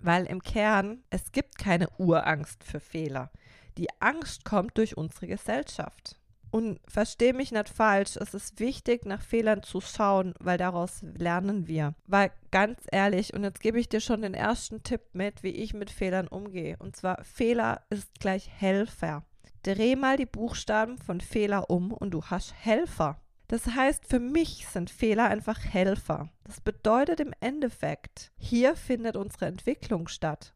Weil 0.00 0.26
im 0.26 0.42
Kern, 0.42 1.02
es 1.10 1.32
gibt 1.32 1.58
keine 1.58 1.88
Urangst 1.98 2.64
für 2.64 2.80
Fehler. 2.80 3.30
Die 3.76 3.88
Angst 4.00 4.44
kommt 4.44 4.76
durch 4.78 4.96
unsere 4.96 5.26
Gesellschaft. 5.26 6.16
Und 6.50 6.80
verstehe 6.88 7.32
mich 7.32 7.52
nicht 7.52 7.68
falsch, 7.68 8.16
es 8.16 8.34
ist 8.34 8.58
wichtig, 8.58 9.06
nach 9.06 9.22
Fehlern 9.22 9.62
zu 9.62 9.80
schauen, 9.80 10.34
weil 10.40 10.58
daraus 10.58 11.02
lernen 11.02 11.68
wir. 11.68 11.94
Weil 12.06 12.32
ganz 12.50 12.80
ehrlich, 12.90 13.34
und 13.34 13.44
jetzt 13.44 13.60
gebe 13.60 13.78
ich 13.78 13.88
dir 13.88 14.00
schon 14.00 14.22
den 14.22 14.34
ersten 14.34 14.82
Tipp 14.82 15.02
mit, 15.12 15.44
wie 15.44 15.50
ich 15.50 15.74
mit 15.74 15.90
Fehlern 15.90 16.26
umgehe. 16.26 16.76
Und 16.78 16.96
zwar, 16.96 17.22
Fehler 17.22 17.82
ist 17.88 18.18
gleich 18.18 18.50
Helfer. 18.50 19.24
Dreh 19.62 19.94
mal 19.94 20.16
die 20.16 20.26
Buchstaben 20.26 20.98
von 20.98 21.20
Fehler 21.20 21.70
um 21.70 21.92
und 21.92 22.10
du 22.10 22.24
hast 22.24 22.52
Helfer. 22.54 23.20
Das 23.50 23.66
heißt, 23.66 24.06
für 24.06 24.20
mich 24.20 24.68
sind 24.68 24.90
Fehler 24.90 25.24
einfach 25.24 25.58
Helfer. 25.58 26.28
Das 26.44 26.60
bedeutet 26.60 27.18
im 27.18 27.34
Endeffekt, 27.40 28.30
hier 28.38 28.76
findet 28.76 29.16
unsere 29.16 29.46
Entwicklung 29.46 30.06
statt. 30.06 30.54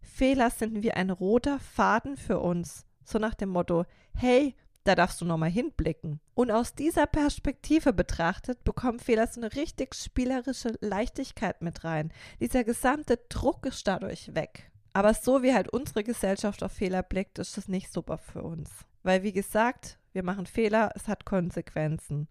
Fehler 0.00 0.48
sind 0.48 0.82
wie 0.82 0.92
ein 0.92 1.10
roter 1.10 1.60
Faden 1.60 2.16
für 2.16 2.38
uns. 2.38 2.86
So 3.04 3.18
nach 3.18 3.34
dem 3.34 3.50
Motto, 3.50 3.84
hey, 4.14 4.54
da 4.84 4.94
darfst 4.94 5.20
du 5.20 5.26
nochmal 5.26 5.50
hinblicken. 5.50 6.18
Und 6.32 6.50
aus 6.50 6.74
dieser 6.74 7.06
Perspektive 7.06 7.92
betrachtet, 7.92 8.64
bekommen 8.64 9.00
Fehler 9.00 9.26
so 9.26 9.42
eine 9.42 9.54
richtig 9.54 9.94
spielerische 9.94 10.78
Leichtigkeit 10.80 11.60
mit 11.60 11.84
rein. 11.84 12.10
Dieser 12.40 12.64
gesamte 12.64 13.18
Druck 13.28 13.66
ist 13.66 13.86
dadurch 13.86 14.34
weg. 14.34 14.70
Aber 14.94 15.12
so 15.12 15.42
wie 15.42 15.52
halt 15.52 15.68
unsere 15.68 16.04
Gesellschaft 16.04 16.62
auf 16.62 16.72
Fehler 16.72 17.02
blickt, 17.02 17.38
ist 17.38 17.58
das 17.58 17.68
nicht 17.68 17.92
super 17.92 18.16
für 18.16 18.42
uns. 18.42 18.70
Weil, 19.02 19.22
wie 19.22 19.32
gesagt, 19.32 19.98
wir 20.12 20.22
machen 20.22 20.46
Fehler, 20.46 20.90
es 20.94 21.08
hat 21.08 21.24
Konsequenzen. 21.24 22.28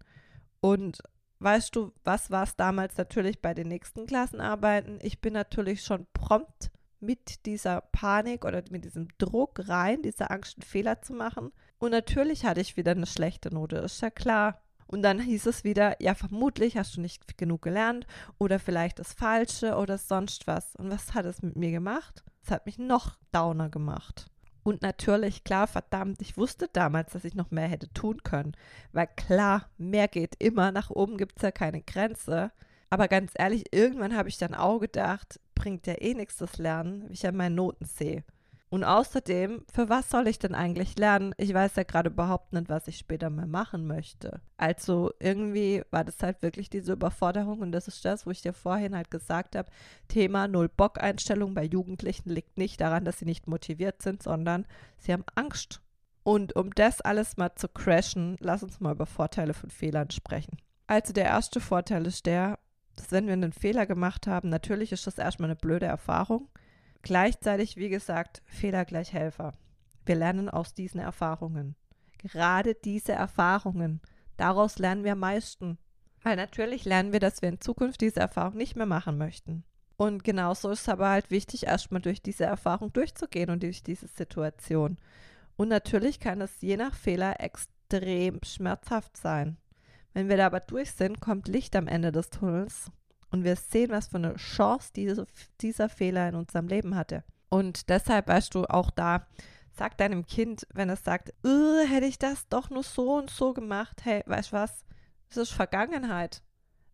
Und 0.60 1.02
weißt 1.38 1.74
du, 1.74 1.92
was 2.04 2.30
war 2.30 2.44
es 2.44 2.56
damals 2.56 2.96
natürlich 2.96 3.40
bei 3.40 3.54
den 3.54 3.68
nächsten 3.68 4.06
Klassenarbeiten? 4.06 4.98
Ich 5.02 5.20
bin 5.20 5.32
natürlich 5.32 5.82
schon 5.82 6.06
prompt 6.12 6.70
mit 7.00 7.46
dieser 7.46 7.80
Panik 7.80 8.44
oder 8.44 8.62
mit 8.70 8.84
diesem 8.84 9.08
Druck 9.18 9.68
rein, 9.68 10.02
dieser 10.02 10.30
Angst, 10.30 10.58
einen 10.58 10.68
Fehler 10.68 11.00
zu 11.00 11.14
machen. 11.14 11.50
Und 11.78 11.92
natürlich 11.92 12.44
hatte 12.44 12.60
ich 12.60 12.76
wieder 12.76 12.92
eine 12.92 13.06
schlechte 13.06 13.52
Note, 13.52 13.76
ist 13.76 14.02
ja 14.02 14.10
klar. 14.10 14.60
Und 14.86 15.02
dann 15.02 15.20
hieß 15.20 15.46
es 15.46 15.64
wieder, 15.64 16.02
ja, 16.02 16.14
vermutlich 16.14 16.76
hast 16.76 16.96
du 16.96 17.00
nicht 17.00 17.38
genug 17.38 17.62
gelernt 17.62 18.06
oder 18.38 18.58
vielleicht 18.58 18.98
das 18.98 19.12
Falsche 19.12 19.76
oder 19.76 19.98
sonst 19.98 20.46
was. 20.46 20.74
Und 20.76 20.90
was 20.90 21.14
hat 21.14 21.24
es 21.26 21.42
mit 21.42 21.56
mir 21.56 21.70
gemacht? 21.70 22.24
Es 22.42 22.50
hat 22.50 22.66
mich 22.66 22.76
noch 22.76 23.16
downer 23.32 23.70
gemacht. 23.70 24.26
Und 24.70 24.82
natürlich, 24.82 25.42
klar, 25.42 25.66
verdammt, 25.66 26.22
ich 26.22 26.36
wusste 26.36 26.68
damals, 26.72 27.12
dass 27.12 27.24
ich 27.24 27.34
noch 27.34 27.50
mehr 27.50 27.66
hätte 27.66 27.92
tun 27.92 28.22
können. 28.22 28.52
Weil 28.92 29.08
klar, 29.16 29.68
mehr 29.78 30.06
geht 30.06 30.36
immer, 30.38 30.70
nach 30.70 30.90
oben 30.90 31.18
gibt 31.18 31.38
es 31.38 31.42
ja 31.42 31.50
keine 31.50 31.82
Grenze. 31.82 32.52
Aber 32.88 33.08
ganz 33.08 33.32
ehrlich, 33.34 33.64
irgendwann 33.74 34.16
habe 34.16 34.28
ich 34.28 34.38
dann 34.38 34.54
auch 34.54 34.78
gedacht, 34.78 35.40
bringt 35.56 35.88
ja 35.88 35.94
eh 35.94 36.14
nichts 36.14 36.36
das 36.36 36.58
Lernen, 36.58 37.08
wie 37.08 37.14
ich 37.14 37.26
an 37.26 37.34
meinen 37.34 37.56
Noten 37.56 37.84
sehe. 37.84 38.22
Und 38.70 38.84
außerdem, 38.84 39.64
für 39.72 39.88
was 39.88 40.10
soll 40.10 40.28
ich 40.28 40.38
denn 40.38 40.54
eigentlich 40.54 40.96
lernen? 40.96 41.34
Ich 41.38 41.52
weiß 41.52 41.74
ja 41.74 41.82
gerade 41.82 42.08
überhaupt 42.08 42.52
nicht, 42.52 42.68
was 42.68 42.86
ich 42.86 42.98
später 42.98 43.28
mal 43.28 43.48
machen 43.48 43.88
möchte. 43.88 44.40
Also 44.58 45.10
irgendwie 45.18 45.82
war 45.90 46.04
das 46.04 46.22
halt 46.22 46.40
wirklich 46.40 46.70
diese 46.70 46.92
Überforderung 46.92 47.60
und 47.60 47.72
das 47.72 47.88
ist 47.88 48.04
das, 48.04 48.26
wo 48.26 48.30
ich 48.30 48.42
dir 48.42 48.52
vorhin 48.52 48.94
halt 48.94 49.10
gesagt 49.10 49.56
habe, 49.56 49.68
Thema 50.06 50.46
Null-Bock-Einstellung 50.46 51.52
bei 51.52 51.64
Jugendlichen 51.64 52.30
liegt 52.30 52.58
nicht 52.58 52.80
daran, 52.80 53.04
dass 53.04 53.18
sie 53.18 53.24
nicht 53.24 53.48
motiviert 53.48 54.02
sind, 54.02 54.22
sondern 54.22 54.66
sie 54.98 55.12
haben 55.12 55.24
Angst. 55.34 55.80
Und 56.22 56.54
um 56.54 56.72
das 56.72 57.00
alles 57.00 57.36
mal 57.36 57.52
zu 57.56 57.66
crashen, 57.66 58.36
lass 58.38 58.62
uns 58.62 58.78
mal 58.78 58.92
über 58.92 59.06
Vorteile 59.06 59.52
von 59.52 59.70
Fehlern 59.70 60.12
sprechen. 60.12 60.58
Also 60.86 61.12
der 61.12 61.24
erste 61.24 61.58
Vorteil 61.60 62.06
ist 62.06 62.24
der, 62.24 62.60
dass 62.94 63.10
wenn 63.10 63.26
wir 63.26 63.32
einen 63.32 63.52
Fehler 63.52 63.86
gemacht 63.86 64.28
haben, 64.28 64.48
natürlich 64.48 64.92
ist 64.92 65.08
das 65.08 65.18
erstmal 65.18 65.48
eine 65.48 65.56
blöde 65.56 65.86
Erfahrung. 65.86 66.48
Gleichzeitig, 67.02 67.76
wie 67.76 67.88
gesagt, 67.88 68.42
Fehler 68.44 68.84
gleich 68.84 69.12
Helfer. 69.12 69.54
Wir 70.04 70.16
lernen 70.16 70.48
aus 70.48 70.74
diesen 70.74 71.00
Erfahrungen. 71.00 71.76
Gerade 72.18 72.74
diese 72.74 73.12
Erfahrungen, 73.12 74.00
daraus 74.36 74.78
lernen 74.78 75.04
wir 75.04 75.12
am 75.12 75.20
meisten. 75.20 75.78
Weil 76.22 76.36
natürlich 76.36 76.84
lernen 76.84 77.12
wir, 77.12 77.20
dass 77.20 77.40
wir 77.40 77.48
in 77.48 77.60
Zukunft 77.60 78.02
diese 78.02 78.20
Erfahrung 78.20 78.56
nicht 78.56 78.76
mehr 78.76 78.86
machen 78.86 79.16
möchten. 79.16 79.64
Und 79.96 80.24
genauso 80.24 80.70
ist 80.70 80.82
es 80.82 80.88
aber 80.88 81.08
halt 81.08 81.30
wichtig, 81.30 81.66
erstmal 81.66 82.02
durch 82.02 82.22
diese 82.22 82.44
Erfahrung 82.44 82.92
durchzugehen 82.92 83.50
und 83.50 83.62
durch 83.62 83.82
diese 83.82 84.06
Situation. 84.06 84.98
Und 85.56 85.68
natürlich 85.68 86.20
kann 86.20 86.40
es 86.40 86.60
je 86.60 86.76
nach 86.76 86.94
Fehler 86.94 87.40
extrem 87.40 88.40
schmerzhaft 88.44 89.16
sein. 89.16 89.56
Wenn 90.12 90.28
wir 90.28 90.36
da 90.36 90.46
aber 90.46 90.60
durch 90.60 90.92
sind, 90.92 91.20
kommt 91.20 91.48
Licht 91.48 91.76
am 91.76 91.86
Ende 91.86 92.12
des 92.12 92.30
Tunnels 92.30 92.90
und 93.30 93.44
wir 93.44 93.56
sehen, 93.56 93.90
was 93.90 94.08
für 94.08 94.16
eine 94.16 94.34
Chance 94.36 94.90
diese, 94.94 95.26
dieser 95.60 95.88
Fehler 95.88 96.28
in 96.28 96.34
unserem 96.34 96.68
Leben 96.68 96.94
hatte. 96.94 97.24
Und 97.48 97.88
deshalb 97.88 98.28
weißt 98.28 98.54
du 98.54 98.64
auch 98.66 98.90
da, 98.90 99.26
sag 99.72 99.96
deinem 99.96 100.26
Kind, 100.26 100.66
wenn 100.72 100.90
es 100.90 101.04
sagt, 101.04 101.30
äh, 101.44 101.86
hätte 101.86 102.06
ich 102.06 102.18
das 102.18 102.48
doch 102.48 102.70
nur 102.70 102.82
so 102.82 103.14
und 103.14 103.30
so 103.30 103.52
gemacht, 103.52 104.02
hey, 104.04 104.22
weißt 104.26 104.52
du 104.52 104.56
was? 104.56 104.84
Es 105.28 105.36
ist 105.36 105.52
Vergangenheit. 105.52 106.42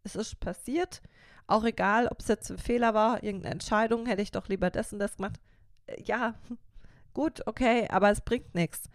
Es 0.05 0.15
ist 0.15 0.41
passiert. 0.41 1.03
Auch 1.47 1.65
egal, 1.65 2.09
ob 2.09 2.21
es 2.21 2.29
jetzt 2.29 2.51
ein 2.51 2.59
Fehler 2.59 2.95
war, 2.95 3.23
irgendeine 3.23 3.55
Entscheidung, 3.55 4.07
hätte 4.07 4.23
ich 4.23 4.31
doch 4.31 4.49
lieber 4.49 4.71
das 4.71 4.93
und 4.93 4.99
das 4.99 5.17
gemacht. 5.17 5.41
Äh, 5.87 6.03
ja, 6.05 6.35
gut, 7.15 7.47
okay, 7.47 7.89
aber 7.91 8.11
es 8.11 8.21
bringt 8.21 8.55
nichts. 8.55 8.89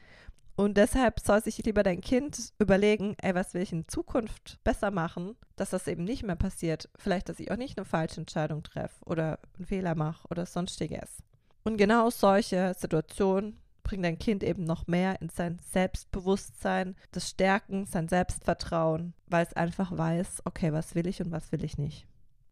Und 0.61 0.77
deshalb 0.77 1.19
soll 1.19 1.41
sich 1.41 1.57
lieber 1.65 1.81
dein 1.81 2.01
Kind 2.01 2.53
überlegen, 2.59 3.15
ey, 3.19 3.33
was 3.33 3.55
will 3.55 3.63
ich 3.63 3.71
in 3.71 3.87
Zukunft 3.87 4.59
besser 4.63 4.91
machen, 4.91 5.35
dass 5.55 5.71
das 5.71 5.87
eben 5.87 6.03
nicht 6.03 6.21
mehr 6.21 6.35
passiert. 6.35 6.87
Vielleicht, 6.99 7.29
dass 7.29 7.39
ich 7.39 7.49
auch 7.49 7.57
nicht 7.57 7.79
eine 7.79 7.85
falsche 7.85 8.19
Entscheidung 8.19 8.61
treffe 8.61 9.03
oder 9.05 9.39
einen 9.57 9.65
Fehler 9.65 9.95
mache 9.95 10.27
oder 10.29 10.45
sonstiges. 10.45 11.23
Und 11.63 11.77
genau 11.77 12.11
solche 12.11 12.75
Situationen 12.77 13.59
bringen 13.81 14.03
dein 14.03 14.19
Kind 14.19 14.43
eben 14.43 14.63
noch 14.63 14.85
mehr 14.85 15.19
in 15.19 15.29
sein 15.29 15.57
Selbstbewusstsein, 15.71 16.95
das 17.11 17.27
Stärken, 17.27 17.87
sein 17.87 18.07
Selbstvertrauen, 18.07 19.15
weil 19.25 19.43
es 19.43 19.53
einfach 19.53 19.97
weiß, 19.97 20.43
okay, 20.45 20.73
was 20.73 20.93
will 20.93 21.07
ich 21.07 21.23
und 21.23 21.31
was 21.31 21.51
will 21.51 21.63
ich 21.63 21.79
nicht. 21.79 22.05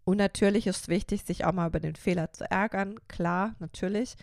Und 0.03 0.17
natürlich 0.17 0.65
ist 0.65 0.81
es 0.81 0.87
wichtig, 0.87 1.25
sich 1.25 1.45
auch 1.45 1.53
mal 1.53 1.67
über 1.67 1.79
den 1.79 1.95
Fehler 1.95 2.33
zu 2.33 2.49
ärgern. 2.49 2.99
Klar, 3.07 3.53
natürlich. 3.59 4.15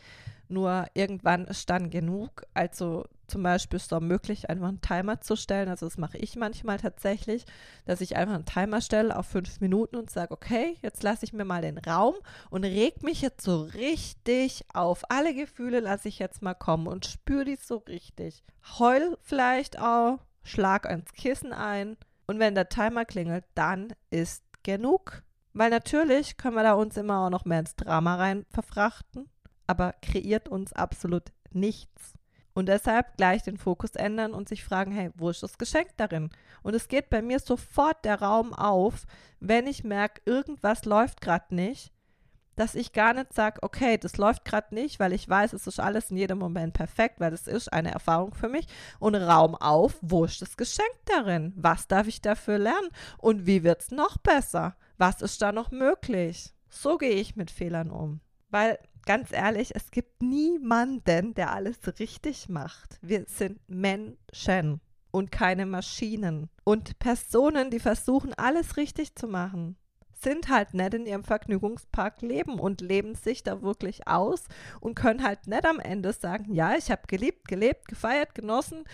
Nur 0.48 0.86
irgendwann 0.94 1.46
ist 1.46 1.68
dann 1.70 1.90
genug. 1.90 2.42
Also 2.54 3.04
zum 3.26 3.42
Beispiel 3.42 3.76
ist 3.78 3.86
es 3.86 3.92
auch 3.92 4.00
möglich, 4.00 4.48
einfach 4.48 4.68
einen 4.68 4.80
Timer 4.80 5.20
zu 5.20 5.36
stellen. 5.36 5.68
Also 5.68 5.86
das 5.86 5.98
mache 5.98 6.18
ich 6.18 6.36
manchmal 6.36 6.78
tatsächlich, 6.78 7.44
dass 7.84 8.00
ich 8.00 8.16
einfach 8.16 8.34
einen 8.34 8.44
Timer 8.44 8.80
stelle 8.80 9.16
auf 9.16 9.26
fünf 9.26 9.60
Minuten 9.60 9.96
und 9.96 10.10
sage, 10.10 10.32
okay, 10.32 10.76
jetzt 10.82 11.02
lasse 11.02 11.24
ich 11.24 11.32
mir 11.32 11.44
mal 11.44 11.62
den 11.62 11.78
Raum 11.78 12.14
und 12.50 12.64
reg 12.64 13.02
mich 13.02 13.22
jetzt 13.22 13.42
so 13.42 13.62
richtig 13.62 14.64
auf. 14.72 15.02
Alle 15.10 15.34
Gefühle 15.34 15.80
lasse 15.80 16.08
ich 16.08 16.18
jetzt 16.18 16.42
mal 16.42 16.54
kommen 16.54 16.86
und 16.86 17.06
spüre 17.06 17.44
die 17.44 17.56
so 17.56 17.78
richtig. 17.78 18.44
Heul 18.78 19.18
vielleicht 19.22 19.80
auch, 19.80 20.18
schlag 20.44 20.86
ans 20.86 21.12
Kissen 21.12 21.52
ein. 21.52 21.96
Und 22.28 22.38
wenn 22.38 22.54
der 22.54 22.68
Timer 22.68 23.04
klingelt, 23.04 23.44
dann 23.54 23.92
ist 24.10 24.44
genug. 24.62 25.22
Weil 25.52 25.70
natürlich 25.70 26.36
können 26.36 26.56
wir 26.56 26.62
da 26.62 26.74
uns 26.74 26.96
immer 26.96 27.26
auch 27.26 27.30
noch 27.30 27.44
mehr 27.44 27.60
ins 27.60 27.76
Drama 27.76 28.16
rein 28.16 28.44
verfrachten 28.50 29.28
aber 29.66 29.94
kreiert 30.02 30.48
uns 30.48 30.72
absolut 30.72 31.32
nichts. 31.52 32.14
Und 32.54 32.66
deshalb 32.70 33.18
gleich 33.18 33.42
den 33.42 33.58
Fokus 33.58 33.96
ändern 33.96 34.32
und 34.32 34.48
sich 34.48 34.64
fragen, 34.64 34.90
hey, 34.90 35.10
wo 35.14 35.28
ist 35.28 35.42
das 35.42 35.58
Geschenk 35.58 35.88
darin? 35.98 36.30
Und 36.62 36.74
es 36.74 36.88
geht 36.88 37.10
bei 37.10 37.20
mir 37.20 37.38
sofort 37.38 38.02
der 38.04 38.22
Raum 38.22 38.54
auf, 38.54 39.04
wenn 39.40 39.66
ich 39.66 39.84
merke, 39.84 40.22
irgendwas 40.24 40.86
läuft 40.86 41.20
gerade 41.20 41.54
nicht, 41.54 41.92
dass 42.56 42.74
ich 42.74 42.92
gar 42.92 43.12
nicht 43.12 43.34
sage, 43.34 43.62
okay, 43.62 43.98
das 43.98 44.16
läuft 44.16 44.46
gerade 44.46 44.74
nicht, 44.74 44.98
weil 44.98 45.12
ich 45.12 45.28
weiß, 45.28 45.52
es 45.52 45.66
ist 45.66 45.78
alles 45.78 46.10
in 46.10 46.16
jedem 46.16 46.38
Moment 46.38 46.72
perfekt, 46.72 47.20
weil 47.20 47.34
es 47.34 47.46
ist 47.46 47.72
eine 47.72 47.92
Erfahrung 47.92 48.34
für 48.34 48.48
mich. 48.48 48.66
Und 48.98 49.14
Raum 49.14 49.54
auf, 49.54 49.98
wo 50.00 50.24
ist 50.24 50.40
das 50.40 50.56
Geschenk 50.56 50.94
darin? 51.04 51.52
Was 51.56 51.86
darf 51.86 52.06
ich 52.06 52.22
dafür 52.22 52.58
lernen? 52.58 52.88
Und 53.18 53.46
wie 53.46 53.62
wird 53.62 53.82
es 53.82 53.90
noch 53.90 54.16
besser? 54.16 54.76
Was 54.96 55.20
ist 55.20 55.42
da 55.42 55.52
noch 55.52 55.70
möglich? 55.70 56.54
So 56.70 56.96
gehe 56.96 57.10
ich 57.10 57.36
mit 57.36 57.50
Fehlern 57.50 57.90
um. 57.90 58.20
Weil 58.48 58.78
ganz 59.06 59.32
ehrlich, 59.32 59.74
es 59.74 59.90
gibt 59.90 60.22
niemanden, 60.22 61.32
der 61.34 61.52
alles 61.52 61.78
richtig 61.98 62.48
macht. 62.48 62.98
Wir 63.00 63.24
sind 63.26 63.58
Menschen 63.68 64.80
und 65.10 65.32
keine 65.32 65.64
Maschinen. 65.64 66.50
Und 66.64 66.98
Personen, 66.98 67.70
die 67.70 67.80
versuchen, 67.80 68.34
alles 68.34 68.76
richtig 68.76 69.14
zu 69.14 69.28
machen, 69.28 69.76
sind 70.22 70.48
halt 70.48 70.74
nicht 70.74 70.94
in 70.94 71.06
ihrem 71.06 71.24
Vergnügungspark 71.24 72.22
leben 72.22 72.58
und 72.58 72.80
leben 72.80 73.14
sich 73.14 73.42
da 73.42 73.62
wirklich 73.62 74.08
aus 74.08 74.44
und 74.80 74.94
können 74.94 75.22
halt 75.22 75.46
nicht 75.46 75.64
am 75.64 75.78
Ende 75.78 76.12
sagen, 76.12 76.52
ja, 76.52 76.74
ich 76.74 76.90
habe 76.90 77.02
geliebt, 77.06 77.48
gelebt, 77.48 77.86
gefeiert, 77.88 78.34
genossen 78.34 78.84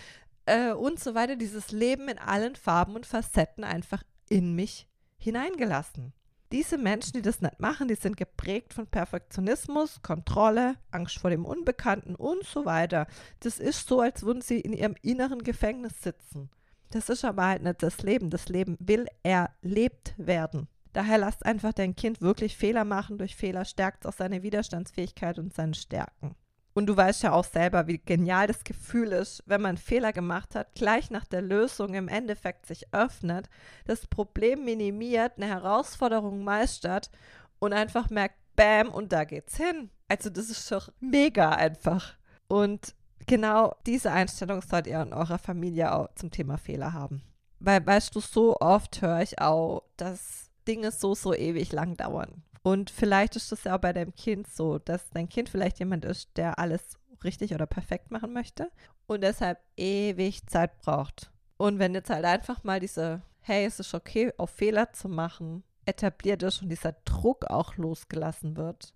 äh, 0.45 0.71
und 0.71 0.99
so 0.99 1.15
weiter, 1.15 1.35
dieses 1.35 1.71
Leben 1.71 2.07
in 2.07 2.19
allen 2.19 2.55
Farben 2.55 2.95
und 2.95 3.05
Facetten 3.05 3.63
einfach 3.63 4.03
in 4.29 4.55
mich 4.55 4.87
hineingelassen. 5.17 6.13
Diese 6.53 6.77
Menschen, 6.77 7.13
die 7.13 7.23
das 7.23 7.41
nicht 7.41 7.59
machen, 7.59 7.87
die 7.87 7.95
sind 7.95 8.15
geprägt 8.15 8.75
von 8.75 8.85
Perfektionismus, 8.85 10.03
Kontrolle, 10.03 10.75
Angst 10.91 11.17
vor 11.17 11.31
dem 11.31 11.45
Unbekannten 11.45 12.13
und 12.13 12.43
so 12.43 12.63
weiter. 12.63 13.07
Das 13.39 13.57
ist 13.57 13.87
so, 13.87 14.01
als 14.01 14.21
würden 14.21 14.43
sie 14.43 14.59
in 14.59 14.71
ihrem 14.71 14.93
inneren 15.01 15.43
Gefängnis 15.43 16.03
sitzen. 16.03 16.51
Das 16.91 17.09
ist 17.09 17.25
aber 17.25 17.47
halt 17.47 17.63
nicht 17.63 17.81
das 17.81 18.03
Leben. 18.03 18.29
Das 18.29 18.49
Leben 18.49 18.77
will 18.79 19.07
erlebt 19.23 20.13
werden. 20.17 20.67
Daher 20.93 21.17
lasst 21.17 21.43
einfach 21.43 21.73
dein 21.73 21.95
Kind 21.95 22.21
wirklich 22.21 22.55
Fehler 22.55 22.85
machen. 22.85 23.17
Durch 23.17 23.35
Fehler 23.35 23.65
stärkt 23.65 24.05
es 24.05 24.09
auch 24.11 24.15
seine 24.15 24.43
Widerstandsfähigkeit 24.43 25.39
und 25.39 25.55
seine 25.55 25.73
Stärken. 25.73 26.35
Und 26.73 26.87
du 26.87 26.97
weißt 26.97 27.23
ja 27.23 27.33
auch 27.33 27.45
selber, 27.45 27.87
wie 27.87 27.99
genial 27.99 28.47
das 28.47 28.63
Gefühl 28.63 29.11
ist, 29.11 29.43
wenn 29.45 29.61
man 29.61 29.77
Fehler 29.77 30.11
gemacht 30.11 30.55
hat, 30.55 30.73
gleich 30.73 31.11
nach 31.11 31.25
der 31.25 31.41
Lösung 31.41 31.93
im 31.93 32.07
Endeffekt 32.07 32.65
sich 32.65 32.91
öffnet, 32.93 33.47
das 33.85 34.07
Problem 34.07 34.65
minimiert, 34.65 35.33
eine 35.37 35.47
Herausforderung 35.47 36.43
meistert 36.43 37.11
und 37.59 37.73
einfach 37.73 38.09
merkt, 38.09 38.35
bam, 38.55 38.89
und 38.89 39.13
da 39.13 39.23
geht's 39.23 39.57
hin. 39.57 39.91
Also 40.07 40.29
das 40.29 40.49
ist 40.49 40.71
doch 40.71 40.89
mega 40.99 41.51
einfach. 41.51 42.15
Und 42.47 42.95
genau 43.27 43.75
diese 43.85 44.11
Einstellung 44.11 44.61
sollt 44.61 44.87
ihr 44.87 45.01
in 45.01 45.13
eurer 45.13 45.37
Familie 45.37 45.93
auch 45.93 46.09
zum 46.15 46.31
Thema 46.31 46.57
Fehler 46.57 46.93
haben. 46.93 47.21
Weil, 47.59 47.85
weißt 47.85 48.15
du, 48.15 48.19
so 48.19 48.57
oft 48.59 49.01
höre 49.01 49.21
ich 49.21 49.39
auch, 49.39 49.83
dass 49.95 50.49
Dinge 50.67 50.91
so, 50.91 51.15
so 51.15 51.33
ewig 51.33 51.71
lang 51.71 51.95
dauern. 51.95 52.43
Und 52.63 52.89
vielleicht 52.89 53.35
ist 53.35 53.51
das 53.51 53.65
ja 53.65 53.75
auch 53.75 53.81
bei 53.81 53.93
deinem 53.93 54.15
Kind 54.15 54.47
so, 54.47 54.79
dass 54.79 55.09
dein 55.09 55.29
Kind 55.29 55.49
vielleicht 55.49 55.79
jemand 55.79 56.05
ist, 56.05 56.29
der 56.37 56.57
alles 56.57 56.97
richtig 57.23 57.53
oder 57.53 57.65
perfekt 57.65 58.11
machen 58.11 58.33
möchte 58.33 58.71
und 59.05 59.21
deshalb 59.21 59.59
ewig 59.77 60.47
Zeit 60.47 60.77
braucht. 60.79 61.31
Und 61.57 61.79
wenn 61.79 61.93
jetzt 61.93 62.09
halt 62.09 62.25
einfach 62.25 62.63
mal 62.63 62.79
diese, 62.79 63.21
hey, 63.41 63.65
es 63.65 63.79
ist 63.79 63.93
okay, 63.93 64.33
auf 64.37 64.49
Fehler 64.49 64.91
zu 64.93 65.09
machen, 65.09 65.63
etabliert 65.85 66.43
ist 66.43 66.61
und 66.61 66.69
dieser 66.69 66.93
Druck 67.05 67.45
auch 67.49 67.75
losgelassen 67.75 68.55
wird, 68.55 68.93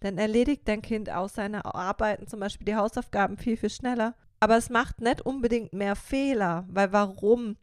dann 0.00 0.18
erledigt 0.18 0.68
dein 0.68 0.82
Kind 0.82 1.08
auch 1.08 1.28
seine 1.28 1.64
Arbeiten, 1.64 2.26
zum 2.26 2.40
Beispiel 2.40 2.66
die 2.66 2.76
Hausaufgaben, 2.76 3.38
viel, 3.38 3.56
viel 3.56 3.70
schneller. 3.70 4.14
Aber 4.40 4.56
es 4.56 4.68
macht 4.68 5.00
nicht 5.00 5.22
unbedingt 5.22 5.72
mehr 5.72 5.96
Fehler, 5.96 6.66
weil 6.68 6.92
warum? 6.92 7.56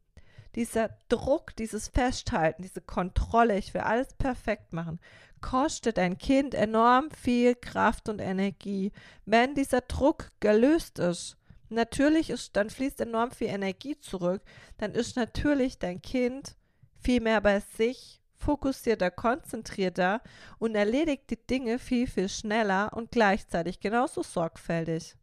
Dieser 0.56 0.90
Druck, 1.10 1.56
dieses 1.56 1.88
Festhalten, 1.88 2.62
diese 2.62 2.82
Kontrolle, 2.82 3.58
ich 3.58 3.74
will 3.74 3.82
alles 3.82 4.14
perfekt 4.14 4.74
machen, 4.74 5.00
kostet 5.40 5.98
ein 5.98 6.18
Kind 6.18 6.54
enorm 6.54 7.10
viel 7.12 7.56
Kraft 7.56 8.10
und 8.10 8.20
Energie. 8.20 8.92
Wenn 9.26 9.56
dieser 9.56 9.82
Druck 9.82 10.30
gelöst 10.40 11.00
ist, 11.00 11.38
natürlich 11.70 12.30
ist, 12.30 12.56
dann 12.56 12.70
fließt 12.70 13.02
enorm 13.02 13.32
viel 13.32 13.48
Energie 13.48 14.00
zurück, 14.00 14.42
dann 14.78 14.92
ist 14.92 15.16
natürlich 15.16 15.80
dein 15.80 16.02
Kind 16.02 16.56
viel 17.00 17.22
mehr 17.22 17.42
bei 17.42 17.60
sich, 17.60 18.22
fokussierter, 18.38 19.12
konzentrierter 19.12 20.22
und 20.60 20.76
erledigt 20.76 21.30
die 21.30 21.46
Dinge 21.48 21.80
viel, 21.80 22.08
viel 22.08 22.30
schneller 22.30 22.92
und 22.94 23.12
gleichzeitig 23.12 23.80
genauso 23.80 24.24
sorgfältig. 24.24 25.16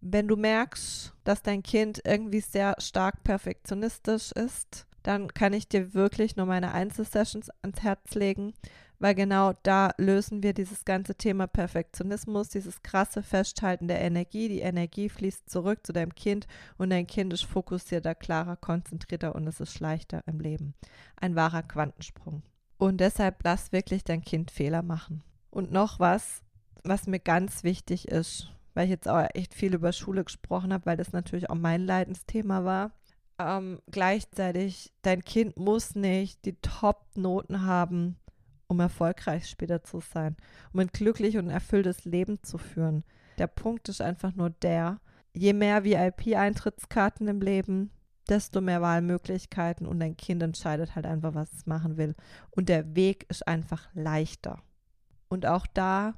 Wenn 0.00 0.28
du 0.28 0.36
merkst, 0.36 1.14
dass 1.24 1.42
dein 1.42 1.62
Kind 1.62 2.00
irgendwie 2.04 2.40
sehr 2.40 2.74
stark 2.78 3.22
perfektionistisch 3.22 4.32
ist, 4.32 4.86
dann 5.02 5.28
kann 5.28 5.52
ich 5.52 5.68
dir 5.68 5.94
wirklich 5.94 6.36
nur 6.36 6.46
meine 6.46 6.72
Einzelsessions 6.72 7.50
ans 7.62 7.82
Herz 7.82 8.14
legen, 8.14 8.54
weil 8.98 9.14
genau 9.14 9.54
da 9.62 9.92
lösen 9.96 10.42
wir 10.42 10.52
dieses 10.52 10.84
ganze 10.84 11.14
Thema 11.14 11.46
Perfektionismus, 11.46 12.50
dieses 12.50 12.82
krasse 12.82 13.22
Festhalten 13.22 13.88
der 13.88 14.00
Energie. 14.00 14.48
Die 14.48 14.60
Energie 14.60 15.08
fließt 15.08 15.48
zurück 15.48 15.86
zu 15.86 15.92
deinem 15.92 16.14
Kind 16.14 16.46
und 16.76 16.90
dein 16.90 17.06
Kind 17.06 17.32
ist 17.32 17.44
fokussierter, 17.44 18.14
klarer, 18.14 18.56
konzentrierter 18.56 19.34
und 19.34 19.46
es 19.46 19.60
ist 19.60 19.80
leichter 19.80 20.22
im 20.26 20.38
Leben. 20.38 20.74
Ein 21.16 21.34
wahrer 21.34 21.62
Quantensprung. 21.62 22.42
Und 22.76 22.98
deshalb 22.98 23.42
lass 23.42 23.72
wirklich 23.72 24.04
dein 24.04 24.22
Kind 24.22 24.50
Fehler 24.50 24.82
machen. 24.82 25.22
Und 25.50 25.72
noch 25.72 25.98
was, 25.98 26.42
was 26.84 27.06
mir 27.06 27.20
ganz 27.20 27.64
wichtig 27.64 28.08
ist, 28.08 28.50
weil 28.74 28.84
ich 28.84 28.90
jetzt 28.90 29.08
auch 29.08 29.26
echt 29.34 29.54
viel 29.54 29.74
über 29.74 29.92
Schule 29.92 30.24
gesprochen 30.24 30.72
habe, 30.72 30.86
weil 30.86 30.96
das 30.96 31.12
natürlich 31.12 31.50
auch 31.50 31.56
mein 31.56 31.84
Leidensthema 31.84 32.64
war. 32.64 32.92
Ähm, 33.38 33.80
gleichzeitig, 33.90 34.92
dein 35.02 35.24
Kind 35.24 35.56
muss 35.56 35.94
nicht 35.94 36.44
die 36.44 36.60
Top-Noten 36.60 37.62
haben, 37.64 38.16
um 38.66 38.80
erfolgreich 38.80 39.48
später 39.48 39.82
zu 39.82 40.00
sein, 40.00 40.36
um 40.72 40.80
ein 40.80 40.88
glücklich 40.88 41.38
und 41.38 41.50
erfülltes 41.50 42.04
Leben 42.04 42.42
zu 42.42 42.58
führen. 42.58 43.04
Der 43.38 43.46
Punkt 43.46 43.88
ist 43.88 44.00
einfach 44.00 44.34
nur 44.34 44.50
der, 44.50 45.00
je 45.32 45.52
mehr 45.52 45.84
VIP-Eintrittskarten 45.84 47.28
im 47.28 47.40
Leben, 47.40 47.90
desto 48.28 48.60
mehr 48.60 48.80
Wahlmöglichkeiten 48.80 49.86
und 49.86 49.98
dein 50.00 50.16
Kind 50.16 50.42
entscheidet 50.42 50.94
halt 50.94 51.06
einfach, 51.06 51.34
was 51.34 51.52
es 51.52 51.66
machen 51.66 51.96
will. 51.96 52.14
Und 52.50 52.68
der 52.68 52.94
Weg 52.94 53.26
ist 53.28 53.46
einfach 53.48 53.88
leichter. 53.92 54.62
Und 55.28 55.46
auch 55.46 55.66
da, 55.66 56.14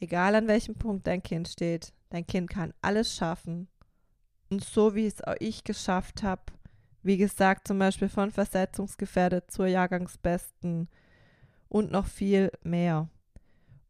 egal 0.00 0.34
an 0.34 0.48
welchem 0.48 0.74
Punkt 0.74 1.06
dein 1.06 1.22
Kind 1.22 1.48
steht, 1.48 1.92
dein 2.10 2.26
Kind 2.26 2.50
kann 2.50 2.74
alles 2.82 3.14
schaffen. 3.14 3.68
Und 4.50 4.64
so 4.64 4.94
wie 4.94 5.06
es 5.06 5.22
auch 5.22 5.36
ich 5.40 5.64
geschafft 5.64 6.22
habe, 6.22 6.42
wie 7.02 7.16
gesagt, 7.16 7.68
zum 7.68 7.78
Beispiel 7.78 8.08
von 8.08 8.30
versetzungsgefährdet 8.30 9.50
zur 9.50 9.66
Jahrgangsbesten, 9.66 10.88
und 11.68 11.90
noch 11.90 12.06
viel 12.06 12.50
mehr. 12.62 13.08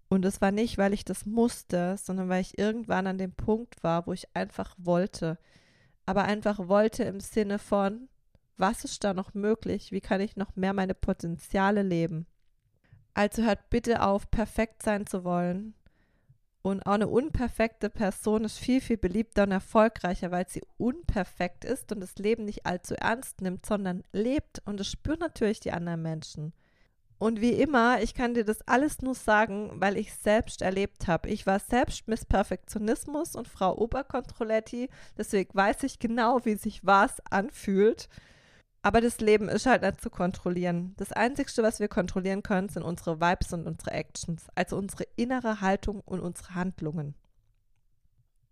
Und 0.08 0.24
es 0.24 0.40
war 0.40 0.52
nicht, 0.52 0.78
weil 0.78 0.92
ich 0.92 1.04
das 1.04 1.26
musste, 1.26 1.96
sondern 1.98 2.28
weil 2.28 2.40
ich 2.40 2.58
irgendwann 2.58 3.06
an 3.06 3.18
dem 3.18 3.32
Punkt 3.32 3.82
war, 3.82 4.06
wo 4.06 4.12
ich 4.12 4.34
einfach 4.34 4.74
wollte. 4.78 5.38
Aber 6.06 6.24
einfach 6.24 6.68
wollte 6.68 7.04
im 7.04 7.20
Sinne 7.20 7.58
von, 7.58 8.08
was 8.56 8.84
ist 8.84 9.04
da 9.04 9.12
noch 9.14 9.34
möglich? 9.34 9.92
Wie 9.92 10.00
kann 10.00 10.20
ich 10.20 10.36
noch 10.36 10.56
mehr 10.56 10.72
meine 10.72 10.94
Potenziale 10.94 11.82
leben? 11.82 12.26
Also 13.14 13.42
hört 13.42 13.68
bitte 13.70 14.02
auf, 14.02 14.30
perfekt 14.30 14.82
sein 14.82 15.06
zu 15.06 15.24
wollen. 15.24 15.74
Und 16.68 16.82
auch 16.82 16.92
eine 16.92 17.08
unperfekte 17.08 17.88
Person 17.88 18.44
ist 18.44 18.58
viel, 18.58 18.82
viel 18.82 18.98
beliebter 18.98 19.44
und 19.44 19.52
erfolgreicher, 19.52 20.30
weil 20.30 20.46
sie 20.46 20.60
unperfekt 20.76 21.64
ist 21.64 21.90
und 21.92 22.00
das 22.00 22.16
Leben 22.16 22.44
nicht 22.44 22.66
allzu 22.66 22.94
ernst 22.94 23.40
nimmt, 23.40 23.64
sondern 23.64 24.02
lebt. 24.12 24.60
Und 24.66 24.78
das 24.78 24.88
spüren 24.88 25.20
natürlich 25.20 25.60
die 25.60 25.72
anderen 25.72 26.02
Menschen. 26.02 26.52
Und 27.16 27.40
wie 27.40 27.52
immer, 27.52 28.02
ich 28.02 28.12
kann 28.12 28.34
dir 28.34 28.44
das 28.44 28.60
alles 28.68 29.00
nur 29.00 29.14
sagen, 29.14 29.70
weil 29.76 29.96
ich 29.96 30.12
selbst 30.12 30.60
erlebt 30.60 31.06
habe. 31.06 31.30
Ich 31.30 31.46
war 31.46 31.58
selbst 31.58 32.06
Miss 32.06 32.26
Perfektionismus 32.26 33.34
und 33.34 33.48
Frau 33.48 33.74
Oberkontrolletti, 33.78 34.90
deswegen 35.16 35.54
weiß 35.54 35.84
ich 35.84 35.98
genau, 35.98 36.44
wie 36.44 36.56
sich 36.56 36.84
was 36.84 37.18
anfühlt. 37.30 38.10
Aber 38.82 39.00
das 39.00 39.20
Leben 39.20 39.48
ist 39.48 39.66
halt 39.66 39.82
nicht 39.82 40.00
zu 40.00 40.08
kontrollieren. 40.08 40.94
Das 40.96 41.12
Einzige, 41.12 41.62
was 41.62 41.80
wir 41.80 41.88
kontrollieren 41.88 42.42
können, 42.42 42.68
sind 42.68 42.84
unsere 42.84 43.20
Vibes 43.20 43.52
und 43.52 43.66
unsere 43.66 43.90
Actions, 43.90 44.46
also 44.54 44.76
unsere 44.76 45.04
innere 45.16 45.60
Haltung 45.60 46.00
und 46.00 46.20
unsere 46.20 46.54
Handlungen. 46.54 47.14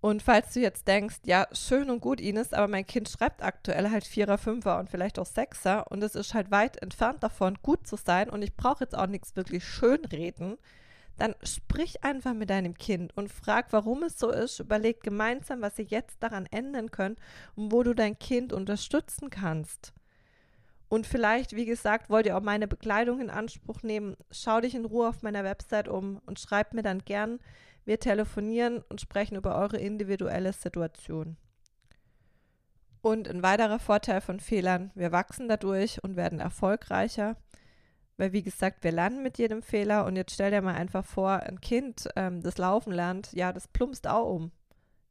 Und 0.00 0.22
falls 0.22 0.52
du 0.52 0.60
jetzt 0.60 0.86
denkst, 0.86 1.16
ja, 1.24 1.48
schön 1.52 1.90
und 1.90 2.00
gut, 2.00 2.20
Ines, 2.20 2.52
aber 2.52 2.68
mein 2.68 2.86
Kind 2.86 3.08
schreibt 3.08 3.42
aktuell 3.42 3.90
halt 3.90 4.04
Vierer, 4.04 4.38
Fünfer 4.38 4.78
und 4.78 4.90
vielleicht 4.90 5.18
auch 5.18 5.26
Sechser 5.26 5.90
und 5.90 6.02
es 6.02 6.14
ist 6.14 6.34
halt 6.34 6.50
weit 6.50 6.80
entfernt 6.82 7.22
davon, 7.22 7.58
gut 7.62 7.86
zu 7.86 7.96
sein 7.96 8.28
und 8.28 8.42
ich 8.42 8.54
brauche 8.54 8.84
jetzt 8.84 8.96
auch 8.96 9.06
nichts 9.06 9.34
wirklich 9.36 9.64
schönreden, 9.64 10.58
dann 11.16 11.34
sprich 11.42 12.04
einfach 12.04 12.34
mit 12.34 12.50
deinem 12.50 12.74
Kind 12.74 13.16
und 13.16 13.32
frag, 13.32 13.72
warum 13.72 14.02
es 14.02 14.18
so 14.18 14.30
ist. 14.30 14.60
Überleg 14.60 15.02
gemeinsam, 15.02 15.62
was 15.62 15.78
ihr 15.78 15.86
jetzt 15.86 16.22
daran 16.22 16.46
ändern 16.50 16.90
könnt 16.90 17.18
und 17.54 17.72
wo 17.72 17.82
du 17.82 17.94
dein 17.94 18.18
Kind 18.18 18.52
unterstützen 18.52 19.30
kannst. 19.30 19.94
Und 20.88 21.06
vielleicht, 21.06 21.56
wie 21.56 21.66
gesagt, 21.66 22.10
wollt 22.10 22.26
ihr 22.26 22.36
auch 22.36 22.42
meine 22.42 22.68
Bekleidung 22.68 23.20
in 23.20 23.30
Anspruch 23.30 23.82
nehmen. 23.82 24.16
Schau 24.30 24.60
dich 24.60 24.74
in 24.74 24.84
Ruhe 24.84 25.08
auf 25.08 25.22
meiner 25.22 25.42
Website 25.42 25.88
um 25.88 26.20
und 26.26 26.38
schreib 26.38 26.74
mir 26.74 26.82
dann 26.82 27.00
gern, 27.04 27.40
wir 27.84 27.98
telefonieren 27.98 28.82
und 28.88 29.00
sprechen 29.00 29.36
über 29.36 29.56
eure 29.56 29.78
individuelle 29.78 30.52
Situation. 30.52 31.36
Und 33.00 33.28
ein 33.28 33.42
weiterer 33.42 33.78
Vorteil 33.78 34.20
von 34.20 34.40
Fehlern, 34.40 34.90
wir 34.94 35.12
wachsen 35.12 35.48
dadurch 35.48 36.02
und 36.02 36.16
werden 36.16 36.40
erfolgreicher, 36.40 37.36
weil 38.16 38.32
wie 38.32 38.42
gesagt, 38.42 38.82
wir 38.82 38.90
lernen 38.90 39.22
mit 39.22 39.38
jedem 39.38 39.62
Fehler 39.62 40.06
und 40.06 40.16
jetzt 40.16 40.34
stell 40.34 40.50
dir 40.50 40.62
mal 40.62 40.74
einfach 40.74 41.04
vor, 41.04 41.40
ein 41.40 41.60
Kind, 41.60 42.08
ähm, 42.16 42.42
das 42.42 42.58
laufen 42.58 42.92
lernt, 42.92 43.32
ja, 43.32 43.52
das 43.52 43.68
plumpst 43.68 44.08
auch 44.08 44.28
um. 44.28 44.50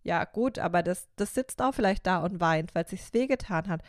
Ja, 0.04 0.26
gut, 0.26 0.60
aber 0.60 0.84
das, 0.84 1.08
das 1.16 1.34
sitzt 1.34 1.62
auch 1.62 1.74
vielleicht 1.74 2.06
da 2.06 2.18
und 2.18 2.40
weint, 2.40 2.76
weil 2.76 2.84
es 2.84 2.90
sich 2.90 3.14
wehgetan 3.14 3.68
hat. 3.70 3.82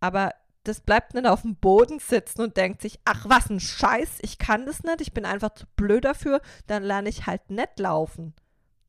Aber 0.00 0.30
das 0.66 0.80
bleibt 0.80 1.14
nicht 1.14 1.26
auf 1.26 1.42
dem 1.42 1.56
Boden 1.56 1.98
sitzen 1.98 2.42
und 2.42 2.56
denkt 2.56 2.82
sich, 2.82 2.98
ach 3.04 3.24
was 3.28 3.50
ein 3.50 3.60
Scheiß, 3.60 4.18
ich 4.22 4.38
kann 4.38 4.66
das 4.66 4.82
nicht, 4.82 5.00
ich 5.00 5.12
bin 5.12 5.24
einfach 5.24 5.54
zu 5.54 5.66
blöd 5.76 6.04
dafür, 6.04 6.40
dann 6.66 6.82
lerne 6.82 7.08
ich 7.08 7.26
halt 7.26 7.50
nicht 7.50 7.78
laufen. 7.78 8.34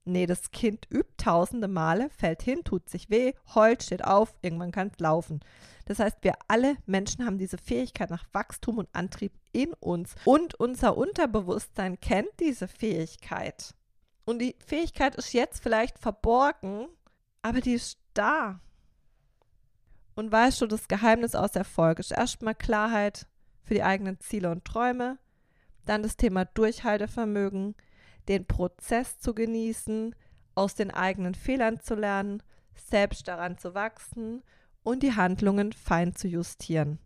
Nee, 0.06 0.26
das 0.26 0.52
Kind 0.52 0.88
übt 0.90 1.12
tausende 1.18 1.68
Male, 1.68 2.10
fällt 2.10 2.42
hin, 2.42 2.64
tut 2.64 2.90
sich 2.90 3.10
weh, 3.10 3.34
heult, 3.54 3.84
steht 3.84 4.06
auf, 4.06 4.34
irgendwann 4.42 4.72
kann 4.72 4.88
es 4.88 5.00
laufen. 5.00 5.42
Das 5.86 6.00
heißt, 6.00 6.20
wir 6.22 6.36
alle 6.48 6.78
Menschen 6.86 7.26
haben 7.26 7.38
diese 7.38 7.58
Fähigkeit 7.58 8.10
nach 8.10 8.26
Wachstum 8.32 8.78
und 8.78 8.90
Antrieb 8.94 9.34
in 9.52 9.74
uns. 9.74 10.16
Und 10.24 10.56
unser 10.56 10.98
Unterbewusstsein 10.98 12.00
kennt 12.00 12.30
diese 12.40 12.68
Fähigkeit. 12.70 13.74
Und 14.24 14.40
die 14.40 14.56
Fähigkeit 14.66 15.16
ist 15.16 15.34
jetzt 15.34 15.62
vielleicht 15.62 16.00
verborgen, 16.00 16.88
aber 17.42 17.62
die 17.62 17.74
ist 17.74 18.00
da. 18.14 18.62
Und 20.18 20.32
weißt 20.32 20.62
du, 20.62 20.66
das 20.66 20.88
Geheimnis 20.88 21.36
aus 21.36 21.56
Erfolg 21.56 22.00
ist 22.00 22.10
erstmal 22.10 22.56
Klarheit 22.56 23.28
für 23.62 23.76
die 23.76 23.84
eigenen 23.84 24.20
Ziele 24.20 24.50
und 24.50 24.66
Träume, 24.66 25.20
dann 25.86 26.02
das 26.02 26.18
Thema 26.18 26.44
Durchhaltevermögen, 26.44 27.76
den 28.28 28.48
Prozess 28.48 29.20
zu 29.20 29.36
genießen, 29.36 30.16
aus 30.56 30.74
den 30.74 30.90
eigenen 30.90 31.36
Fehlern 31.36 31.82
zu 31.82 31.94
lernen, 31.94 32.42
selbst 32.74 33.28
daran 33.28 33.60
zu 33.60 33.76
wachsen 33.76 34.42
und 34.82 35.04
die 35.04 35.14
Handlungen 35.14 35.72
fein 35.72 36.16
zu 36.16 36.28
justieren. 36.28 36.98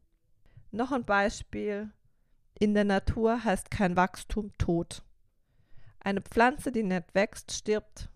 Noch 0.71 0.93
ein 0.93 1.03
Beispiel. 1.03 1.91
In 2.59 2.73
der 2.73 2.85
Natur 2.85 3.43
heißt 3.43 3.69
kein 3.69 3.97
Wachstum 3.97 4.57
tot. 4.57 5.03
Eine 5.99 6.21
Pflanze, 6.21 6.71
die 6.71 6.83
nicht 6.83 7.13
wächst, 7.13 7.51
stirbt. 7.51 8.09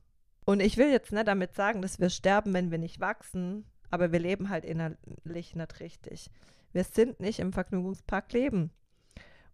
Und 0.45 0.61
ich 0.61 0.77
will 0.77 0.89
jetzt 0.89 1.11
nicht 1.11 1.27
damit 1.27 1.53
sagen, 1.53 1.81
dass 1.81 1.99
wir 1.99 2.09
sterben, 2.09 2.53
wenn 2.53 2.71
wir 2.71 2.77
nicht 2.77 3.01
wachsen, 3.01 3.65
aber 3.91 4.11
wir 4.11 4.19
leben 4.19 4.49
halt 4.49 4.65
innerlich 4.65 5.55
nicht 5.55 5.79
richtig. 5.79 6.29
Wir 6.73 6.83
sind 6.83 7.19
nicht 7.19 7.39
im 7.39 7.53
Vergnügungspark 7.53 8.33
leben. 8.33 8.71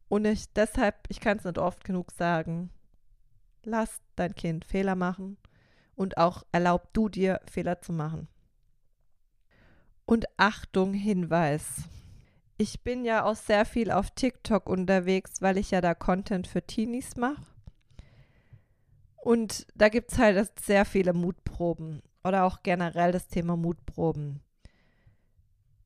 Und 0.08 0.26
ich, 0.26 0.52
deshalb, 0.54 0.96
ich 1.08 1.20
kann 1.20 1.38
es 1.38 1.44
nicht 1.44 1.58
oft 1.58 1.84
genug 1.84 2.12
sagen, 2.12 2.70
lass 3.64 4.02
dein 4.16 4.36
Kind 4.36 4.66
Fehler 4.66 4.96
machen 4.96 5.38
und 5.96 6.18
auch 6.18 6.44
erlaub 6.52 6.94
du 6.94 7.10
dir 7.10 7.40
Fehler 7.50 7.82
zu 7.82 7.94
machen. 7.94 8.28
Und 10.06 10.26
Achtung, 10.38 10.94
Hinweis. 10.94 11.84
Ich 12.58 12.82
bin 12.84 13.06
ja 13.06 13.24
auch 13.24 13.36
sehr 13.36 13.66
viel 13.66 13.92
auf 13.92 14.12
TikTok 14.12 14.68
unterwegs, 14.68 15.42
weil 15.42 15.58
ich 15.58 15.72
ja 15.72 15.80
da 15.80 15.96
Content 15.96 16.48
für 16.48 16.62
Teenies 16.62 17.16
mache. 17.16 17.46
Und 19.16 19.68
da 19.76 19.90
gibt 19.90 20.12
es 20.12 20.18
halt 20.18 20.60
sehr 20.60 20.86
viele 20.86 21.14
Mutproben 21.14 22.02
oder 22.24 22.46
auch 22.46 22.64
generell 22.64 23.12
das 23.12 23.28
Thema 23.28 23.56
Mutproben. 23.56 24.42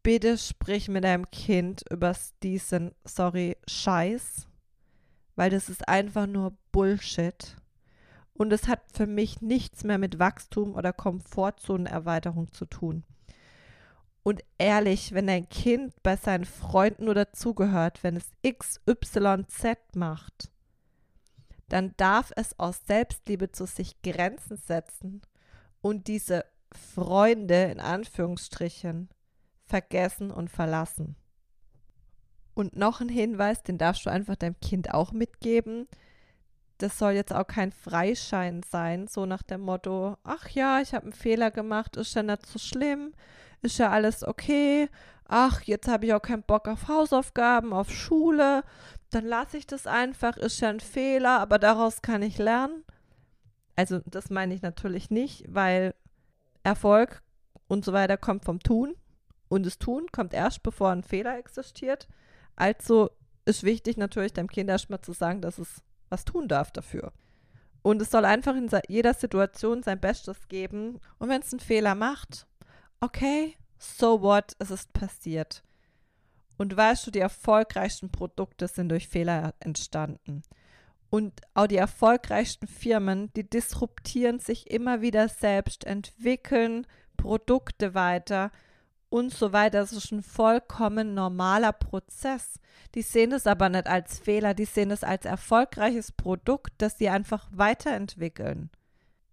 Bitte 0.04 0.38
sprich 0.38 0.88
mit 0.88 1.04
deinem 1.04 1.30
Kind 1.32 1.84
über 1.90 2.16
diesen, 2.44 2.94
sorry, 3.06 3.58
Scheiß, 3.68 4.48
weil 5.36 5.50
das 5.50 5.70
ist 5.70 5.88
einfach 5.88 6.28
nur 6.28 6.56
Bullshit. 6.72 7.56
Und 8.34 8.54
es 8.54 8.68
hat 8.68 8.82
für 8.94 9.08
mich 9.08 9.42
nichts 9.42 9.84
mehr 9.84 9.98
mit 9.98 10.20
Wachstum 10.20 10.76
oder 10.76 10.94
Komfortzonenerweiterung 10.94 12.52
zu 12.52 12.66
tun. 12.66 13.04
Und 14.24 14.44
ehrlich, 14.58 15.14
wenn 15.14 15.28
dein 15.28 15.48
Kind 15.50 15.94
bei 16.04 16.18
seinen 16.18 16.46
Freunden 16.46 17.06
nur 17.06 17.16
dazugehört, 17.16 18.04
wenn 18.04 18.16
es 18.16 18.32
XYZ 18.48 19.96
macht, 19.96 20.52
dann 21.70 21.94
darf 21.98 22.32
es 22.36 22.60
aus 22.60 22.82
Selbstliebe 22.86 23.52
zu 23.52 23.66
sich 23.66 24.02
Grenzen 24.02 24.58
setzen 24.58 25.22
und 25.86 26.08
diese 26.08 26.46
Freunde 26.72 27.66
in 27.66 27.80
Anführungsstrichen 27.80 29.08
vergessen 29.68 30.32
und 30.32 30.50
verlassen. 30.50 31.16
Und 32.56 32.76
noch 32.76 33.02
ein 33.02 33.10
Hinweis, 33.10 33.62
den 33.62 33.78
darfst 33.78 34.04
du 34.08 34.10
einfach 34.10 34.36
deinem 34.36 34.60
Kind 34.62 34.96
auch 34.96 35.12
mitgeben. 35.12 35.88
Das 36.80 36.98
soll 36.98 37.12
jetzt 37.12 37.32
auch 37.32 37.46
kein 37.46 37.72
Freischein 37.72 38.64
sein, 38.68 39.06
so 39.06 39.28
nach 39.28 39.44
dem 39.44 39.62
Motto, 39.62 40.18
ach 40.24 40.50
ja, 40.50 40.82
ich 40.82 40.96
habe 40.96 41.04
einen 41.04 41.14
Fehler 41.14 41.52
gemacht, 41.52 41.98
ist 41.98 42.16
ja 42.16 42.24
nicht 42.24 42.48
so 42.48 42.58
schlimm, 42.58 43.14
ist 43.62 43.78
ja 43.78 43.92
alles 43.92 44.24
okay, 44.24 44.90
ach, 45.28 45.62
jetzt 45.62 45.88
habe 45.88 46.08
ich 46.08 46.16
auch 46.16 46.22
keinen 46.22 46.42
Bock 46.42 46.68
auf 46.68 46.88
Hausaufgaben, 46.88 47.74
auf 47.74 47.92
Schule, 47.92 48.64
dann 49.12 49.26
lasse 49.26 49.58
ich 49.58 49.68
das 49.68 49.86
einfach, 49.86 50.36
ist 50.38 50.62
ja 50.62 50.70
ein 50.70 50.80
Fehler, 50.80 51.40
aber 51.42 51.60
daraus 51.60 52.02
kann 52.02 52.24
ich 52.24 52.40
lernen. 52.40 52.84
Also 53.76 54.00
das 54.06 54.30
meine 54.30 54.54
ich 54.54 54.62
natürlich 54.62 55.10
nicht, 55.10 55.46
weil 55.48 55.94
Erfolg 56.64 57.22
und 57.68 57.86
so 57.86 57.94
weiter 57.94 58.18
kommt 58.18 58.46
vom 58.46 58.60
Tun 58.60 58.96
und 59.50 59.66
das 59.66 59.78
Tun 59.78 60.08
kommt 60.12 60.34
erst, 60.34 60.64
bevor 60.64 60.92
ein 60.92 61.04
Fehler 61.04 61.38
existiert. 61.38 62.08
Also 62.56 63.10
ist 63.46 63.64
wichtig 63.64 63.98
natürlich 63.98 64.34
deinem 64.34 64.50
Kind 64.50 64.70
erstmal 64.70 65.02
zu 65.02 65.14
sagen, 65.14 65.42
dass 65.42 65.60
es 65.60 65.84
was 66.10 66.26
tun 66.26 66.48
darf 66.48 66.72
dafür. 66.72 67.12
Und 67.82 68.02
es 68.02 68.10
soll 68.10 68.26
einfach 68.26 68.56
in 68.56 68.70
jeder 68.88 69.14
Situation 69.14 69.84
sein 69.84 70.00
Bestes 70.00 70.48
geben. 70.48 71.00
Und 71.20 71.30
wenn 71.30 71.42
es 71.42 71.54
einen 71.54 71.60
Fehler 71.60 71.94
macht, 71.94 72.48
okay, 73.00 73.56
so 73.78 74.22
what, 74.22 74.54
es 74.58 74.72
ist 74.72 74.92
passiert. 74.94 75.64
Und 76.58 76.76
weißt 76.76 77.06
du, 77.06 77.12
die 77.12 77.20
erfolgreichsten 77.20 78.12
Produkte 78.12 78.68
sind 78.68 78.90
durch 78.90 79.08
Fehler 79.08 79.54
entstanden. 79.60 80.42
Und 81.10 81.42
auch 81.54 81.68
die 81.68 81.78
erfolgreichsten 81.78 82.68
Firmen, 82.68 83.32
die 83.36 83.50
disruptieren 83.50 84.40
sich 84.40 84.70
immer 84.70 85.02
wieder 85.02 85.30
selbst, 85.30 85.86
entwickeln 85.86 86.86
Produkte 87.16 87.94
weiter 87.94 88.52
und 89.10 89.34
so 89.34 89.54
weiter. 89.54 89.80
Das 89.80 89.94
ist 89.94 90.12
ein 90.12 90.24
vollkommen 90.24 91.14
normaler 91.14 91.72
Prozess. 91.72 92.60
Die 92.96 93.02
sehen 93.02 93.32
es 93.32 93.48
aber 93.48 93.70
nicht 93.70 93.88
als 93.88 94.20
Fehler, 94.20 94.54
die 94.54 94.66
sehen 94.66 94.92
es 94.92 95.04
als 95.04 95.26
erfolgreiches 95.26 96.12
Produkt, 96.12 96.74
das 96.80 96.98
sie 96.98 97.10
einfach 97.10 97.48
weiterentwickeln. 97.52 98.70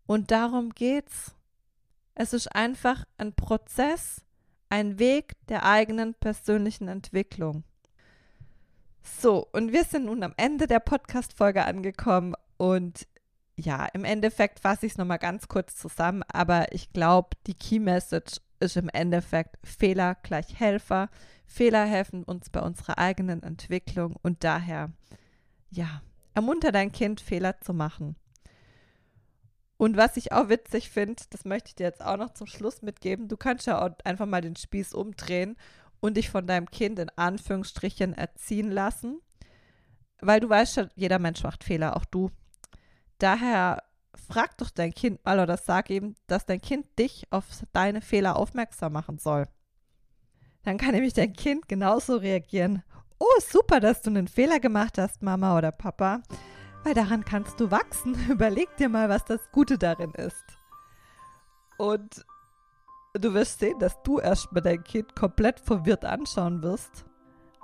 Und 0.07 0.31
darum 0.31 0.71
geht's. 0.71 1.35
Es 2.15 2.35
ist 2.35 2.55
einfach 2.55 3.05
ein 3.17 3.33
Prozess, 3.33 4.23
ein 4.69 4.99
Weg 4.99 5.35
der 5.49 5.65
eigenen 5.65 6.15
persönlichen 6.15 6.89
Entwicklung. 6.89 7.65
So, 9.03 9.49
und 9.53 9.73
wir 9.73 9.85
sind 9.85 10.05
nun 10.07 10.23
am 10.23 10.33
Ende 10.37 10.67
der 10.69 10.79
Podcast-Folge 10.79 11.65
angekommen 11.65 12.35
und 12.57 13.09
ja, 13.57 13.87
im 13.87 14.05
Endeffekt 14.05 14.61
fasse 14.61 14.87
ich 14.87 14.93
es 14.93 14.99
nochmal 14.99 15.19
ganz 15.19 15.49
kurz 15.49 15.77
zusammen, 15.77 16.23
aber 16.33 16.73
ich 16.73 16.93
glaube, 16.93 17.31
die 17.47 17.55
Key 17.55 17.81
Message 17.81 18.41
ist 18.61 18.77
im 18.77 18.89
Endeffekt 18.89 19.59
Fehler 19.65 20.15
gleich 20.23 20.59
Helfer. 20.59 21.11
Fehler 21.47 21.85
helfen 21.85 22.23
uns 22.23 22.49
bei 22.49 22.61
unserer 22.61 22.99
eigenen 22.99 23.43
Entwicklung 23.43 24.17
und 24.23 24.45
daher, 24.45 24.93
ja, 25.71 26.01
ermunter 26.35 26.71
dein 26.71 26.93
Kind, 26.93 27.21
Fehler 27.21 27.61
zu 27.61 27.75
machen. 27.75 28.17
Und 29.77 29.97
was 29.97 30.17
ich 30.17 30.31
auch 30.31 30.49
witzig 30.49 30.91
finde, 30.91 31.25
das 31.31 31.45
möchte 31.45 31.69
ich 31.69 31.75
dir 31.75 31.87
jetzt 31.87 32.05
auch 32.05 32.17
noch 32.17 32.35
zum 32.35 32.47
Schluss 32.47 32.83
mitgeben, 32.83 33.27
du 33.27 33.37
kannst 33.37 33.67
ja 33.67 33.85
auch 33.85 33.91
einfach 34.05 34.27
mal 34.27 34.41
den 34.41 34.55
Spieß 34.55 34.95
umdrehen 34.95 35.57
und 36.03 36.17
dich 36.17 36.31
von 36.31 36.47
deinem 36.47 36.69
Kind 36.69 36.99
in 36.99 37.11
Anführungsstrichen 37.15 38.13
erziehen 38.13 38.71
lassen, 38.71 39.21
weil 40.21 40.41
du 40.41 40.49
weißt 40.49 40.77
ja, 40.77 40.89
jeder 40.97 41.21
Mensch 41.21 41.43
macht 41.45 41.65
Fehler, 41.65 41.97
auch 41.97 42.05
du. 42.05 42.31
Daher 43.19 43.85
frag 44.29 44.59
doch 44.59 44.71
dein 44.71 44.93
Kind 44.93 45.25
mal 45.25 45.39
oder 45.39 45.57
sag 45.57 45.91
ihm, 45.91 46.17
dass 46.27 46.45
dein 46.45 46.61
Kind 46.61 46.87
dich 46.99 47.27
auf 47.31 47.45
deine 47.73 48.03
Fehler 48.03 48.37
aufmerksam 48.37 48.93
machen 48.93 49.19
soll. 49.19 49.47
Dann 50.65 50.77
kann 50.77 50.91
nämlich 50.91 51.15
dein 51.15 51.33
Kind 51.35 51.69
genauso 51.69 52.17
reagieren. 52.17 52.83
Oh, 53.21 53.41
super, 53.41 53.79
dass 53.79 54.03
du 54.03 54.11
einen 54.11 54.27
Fehler 54.27 54.59
gemacht 54.59 54.99
hast, 54.99 55.23
Mama 55.23 55.57
oder 55.57 55.71
Papa. 55.71 56.23
Weil 56.83 56.95
daran 56.95 57.25
kannst 57.25 57.61
du 57.61 57.71
wachsen. 57.71 58.17
Überleg 58.29 58.77
dir 58.77 58.89
mal, 58.89 59.09
was 59.09 59.25
das 59.25 59.41
Gute 59.53 59.79
darin 59.79 60.13
ist. 60.15 60.45
Und 61.79 62.25
du 63.15 63.35
wirst 63.35 63.61
sehen, 63.61 63.79
dass 63.79 64.03
du 64.03 64.19
erstmal 64.19 64.63
dein 64.63 64.83
Kind 64.83 65.15
komplett 65.15 65.61
verwirrt 65.61 66.05
anschauen 66.05 66.63
wirst 66.63 67.05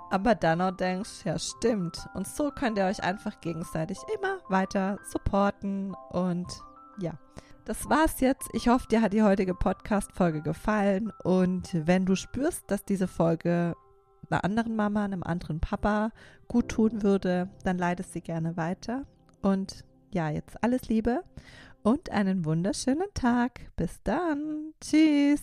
aber 0.09 0.35
dann 0.35 0.61
auch 0.61 0.71
denkst, 0.71 1.25
ja 1.25 1.37
stimmt. 1.37 2.07
Und 2.13 2.27
so 2.27 2.51
könnt 2.51 2.77
ihr 2.77 2.85
euch 2.85 3.03
einfach 3.03 3.39
gegenseitig 3.41 3.97
immer 4.15 4.39
weiter 4.49 4.97
supporten. 5.07 5.95
Und 6.09 6.47
ja, 6.99 7.13
das 7.65 7.89
war's 7.89 8.19
jetzt. 8.19 8.49
Ich 8.53 8.67
hoffe, 8.67 8.87
dir 8.87 9.01
hat 9.01 9.13
die 9.13 9.23
heutige 9.23 9.53
Podcast-Folge 9.53 10.41
gefallen. 10.41 11.11
Und 11.23 11.69
wenn 11.73 12.05
du 12.05 12.15
spürst, 12.15 12.69
dass 12.71 12.83
diese 12.83 13.07
Folge 13.07 13.75
einer 14.29 14.43
anderen 14.43 14.75
Mama, 14.75 15.05
einem 15.05 15.23
anderen 15.23 15.59
Papa 15.59 16.11
gut 16.47 16.69
tun 16.69 17.03
würde, 17.03 17.49
dann 17.63 17.77
leitest 17.77 18.13
sie 18.13 18.21
gerne 18.21 18.57
weiter. 18.57 19.05
Und 19.41 19.85
ja, 20.11 20.29
jetzt 20.29 20.63
alles 20.63 20.89
Liebe 20.89 21.23
und 21.83 22.09
einen 22.09 22.45
wunderschönen 22.45 23.13
Tag. 23.13 23.61
Bis 23.75 24.01
dann. 24.03 24.73
Tschüss. 24.81 25.41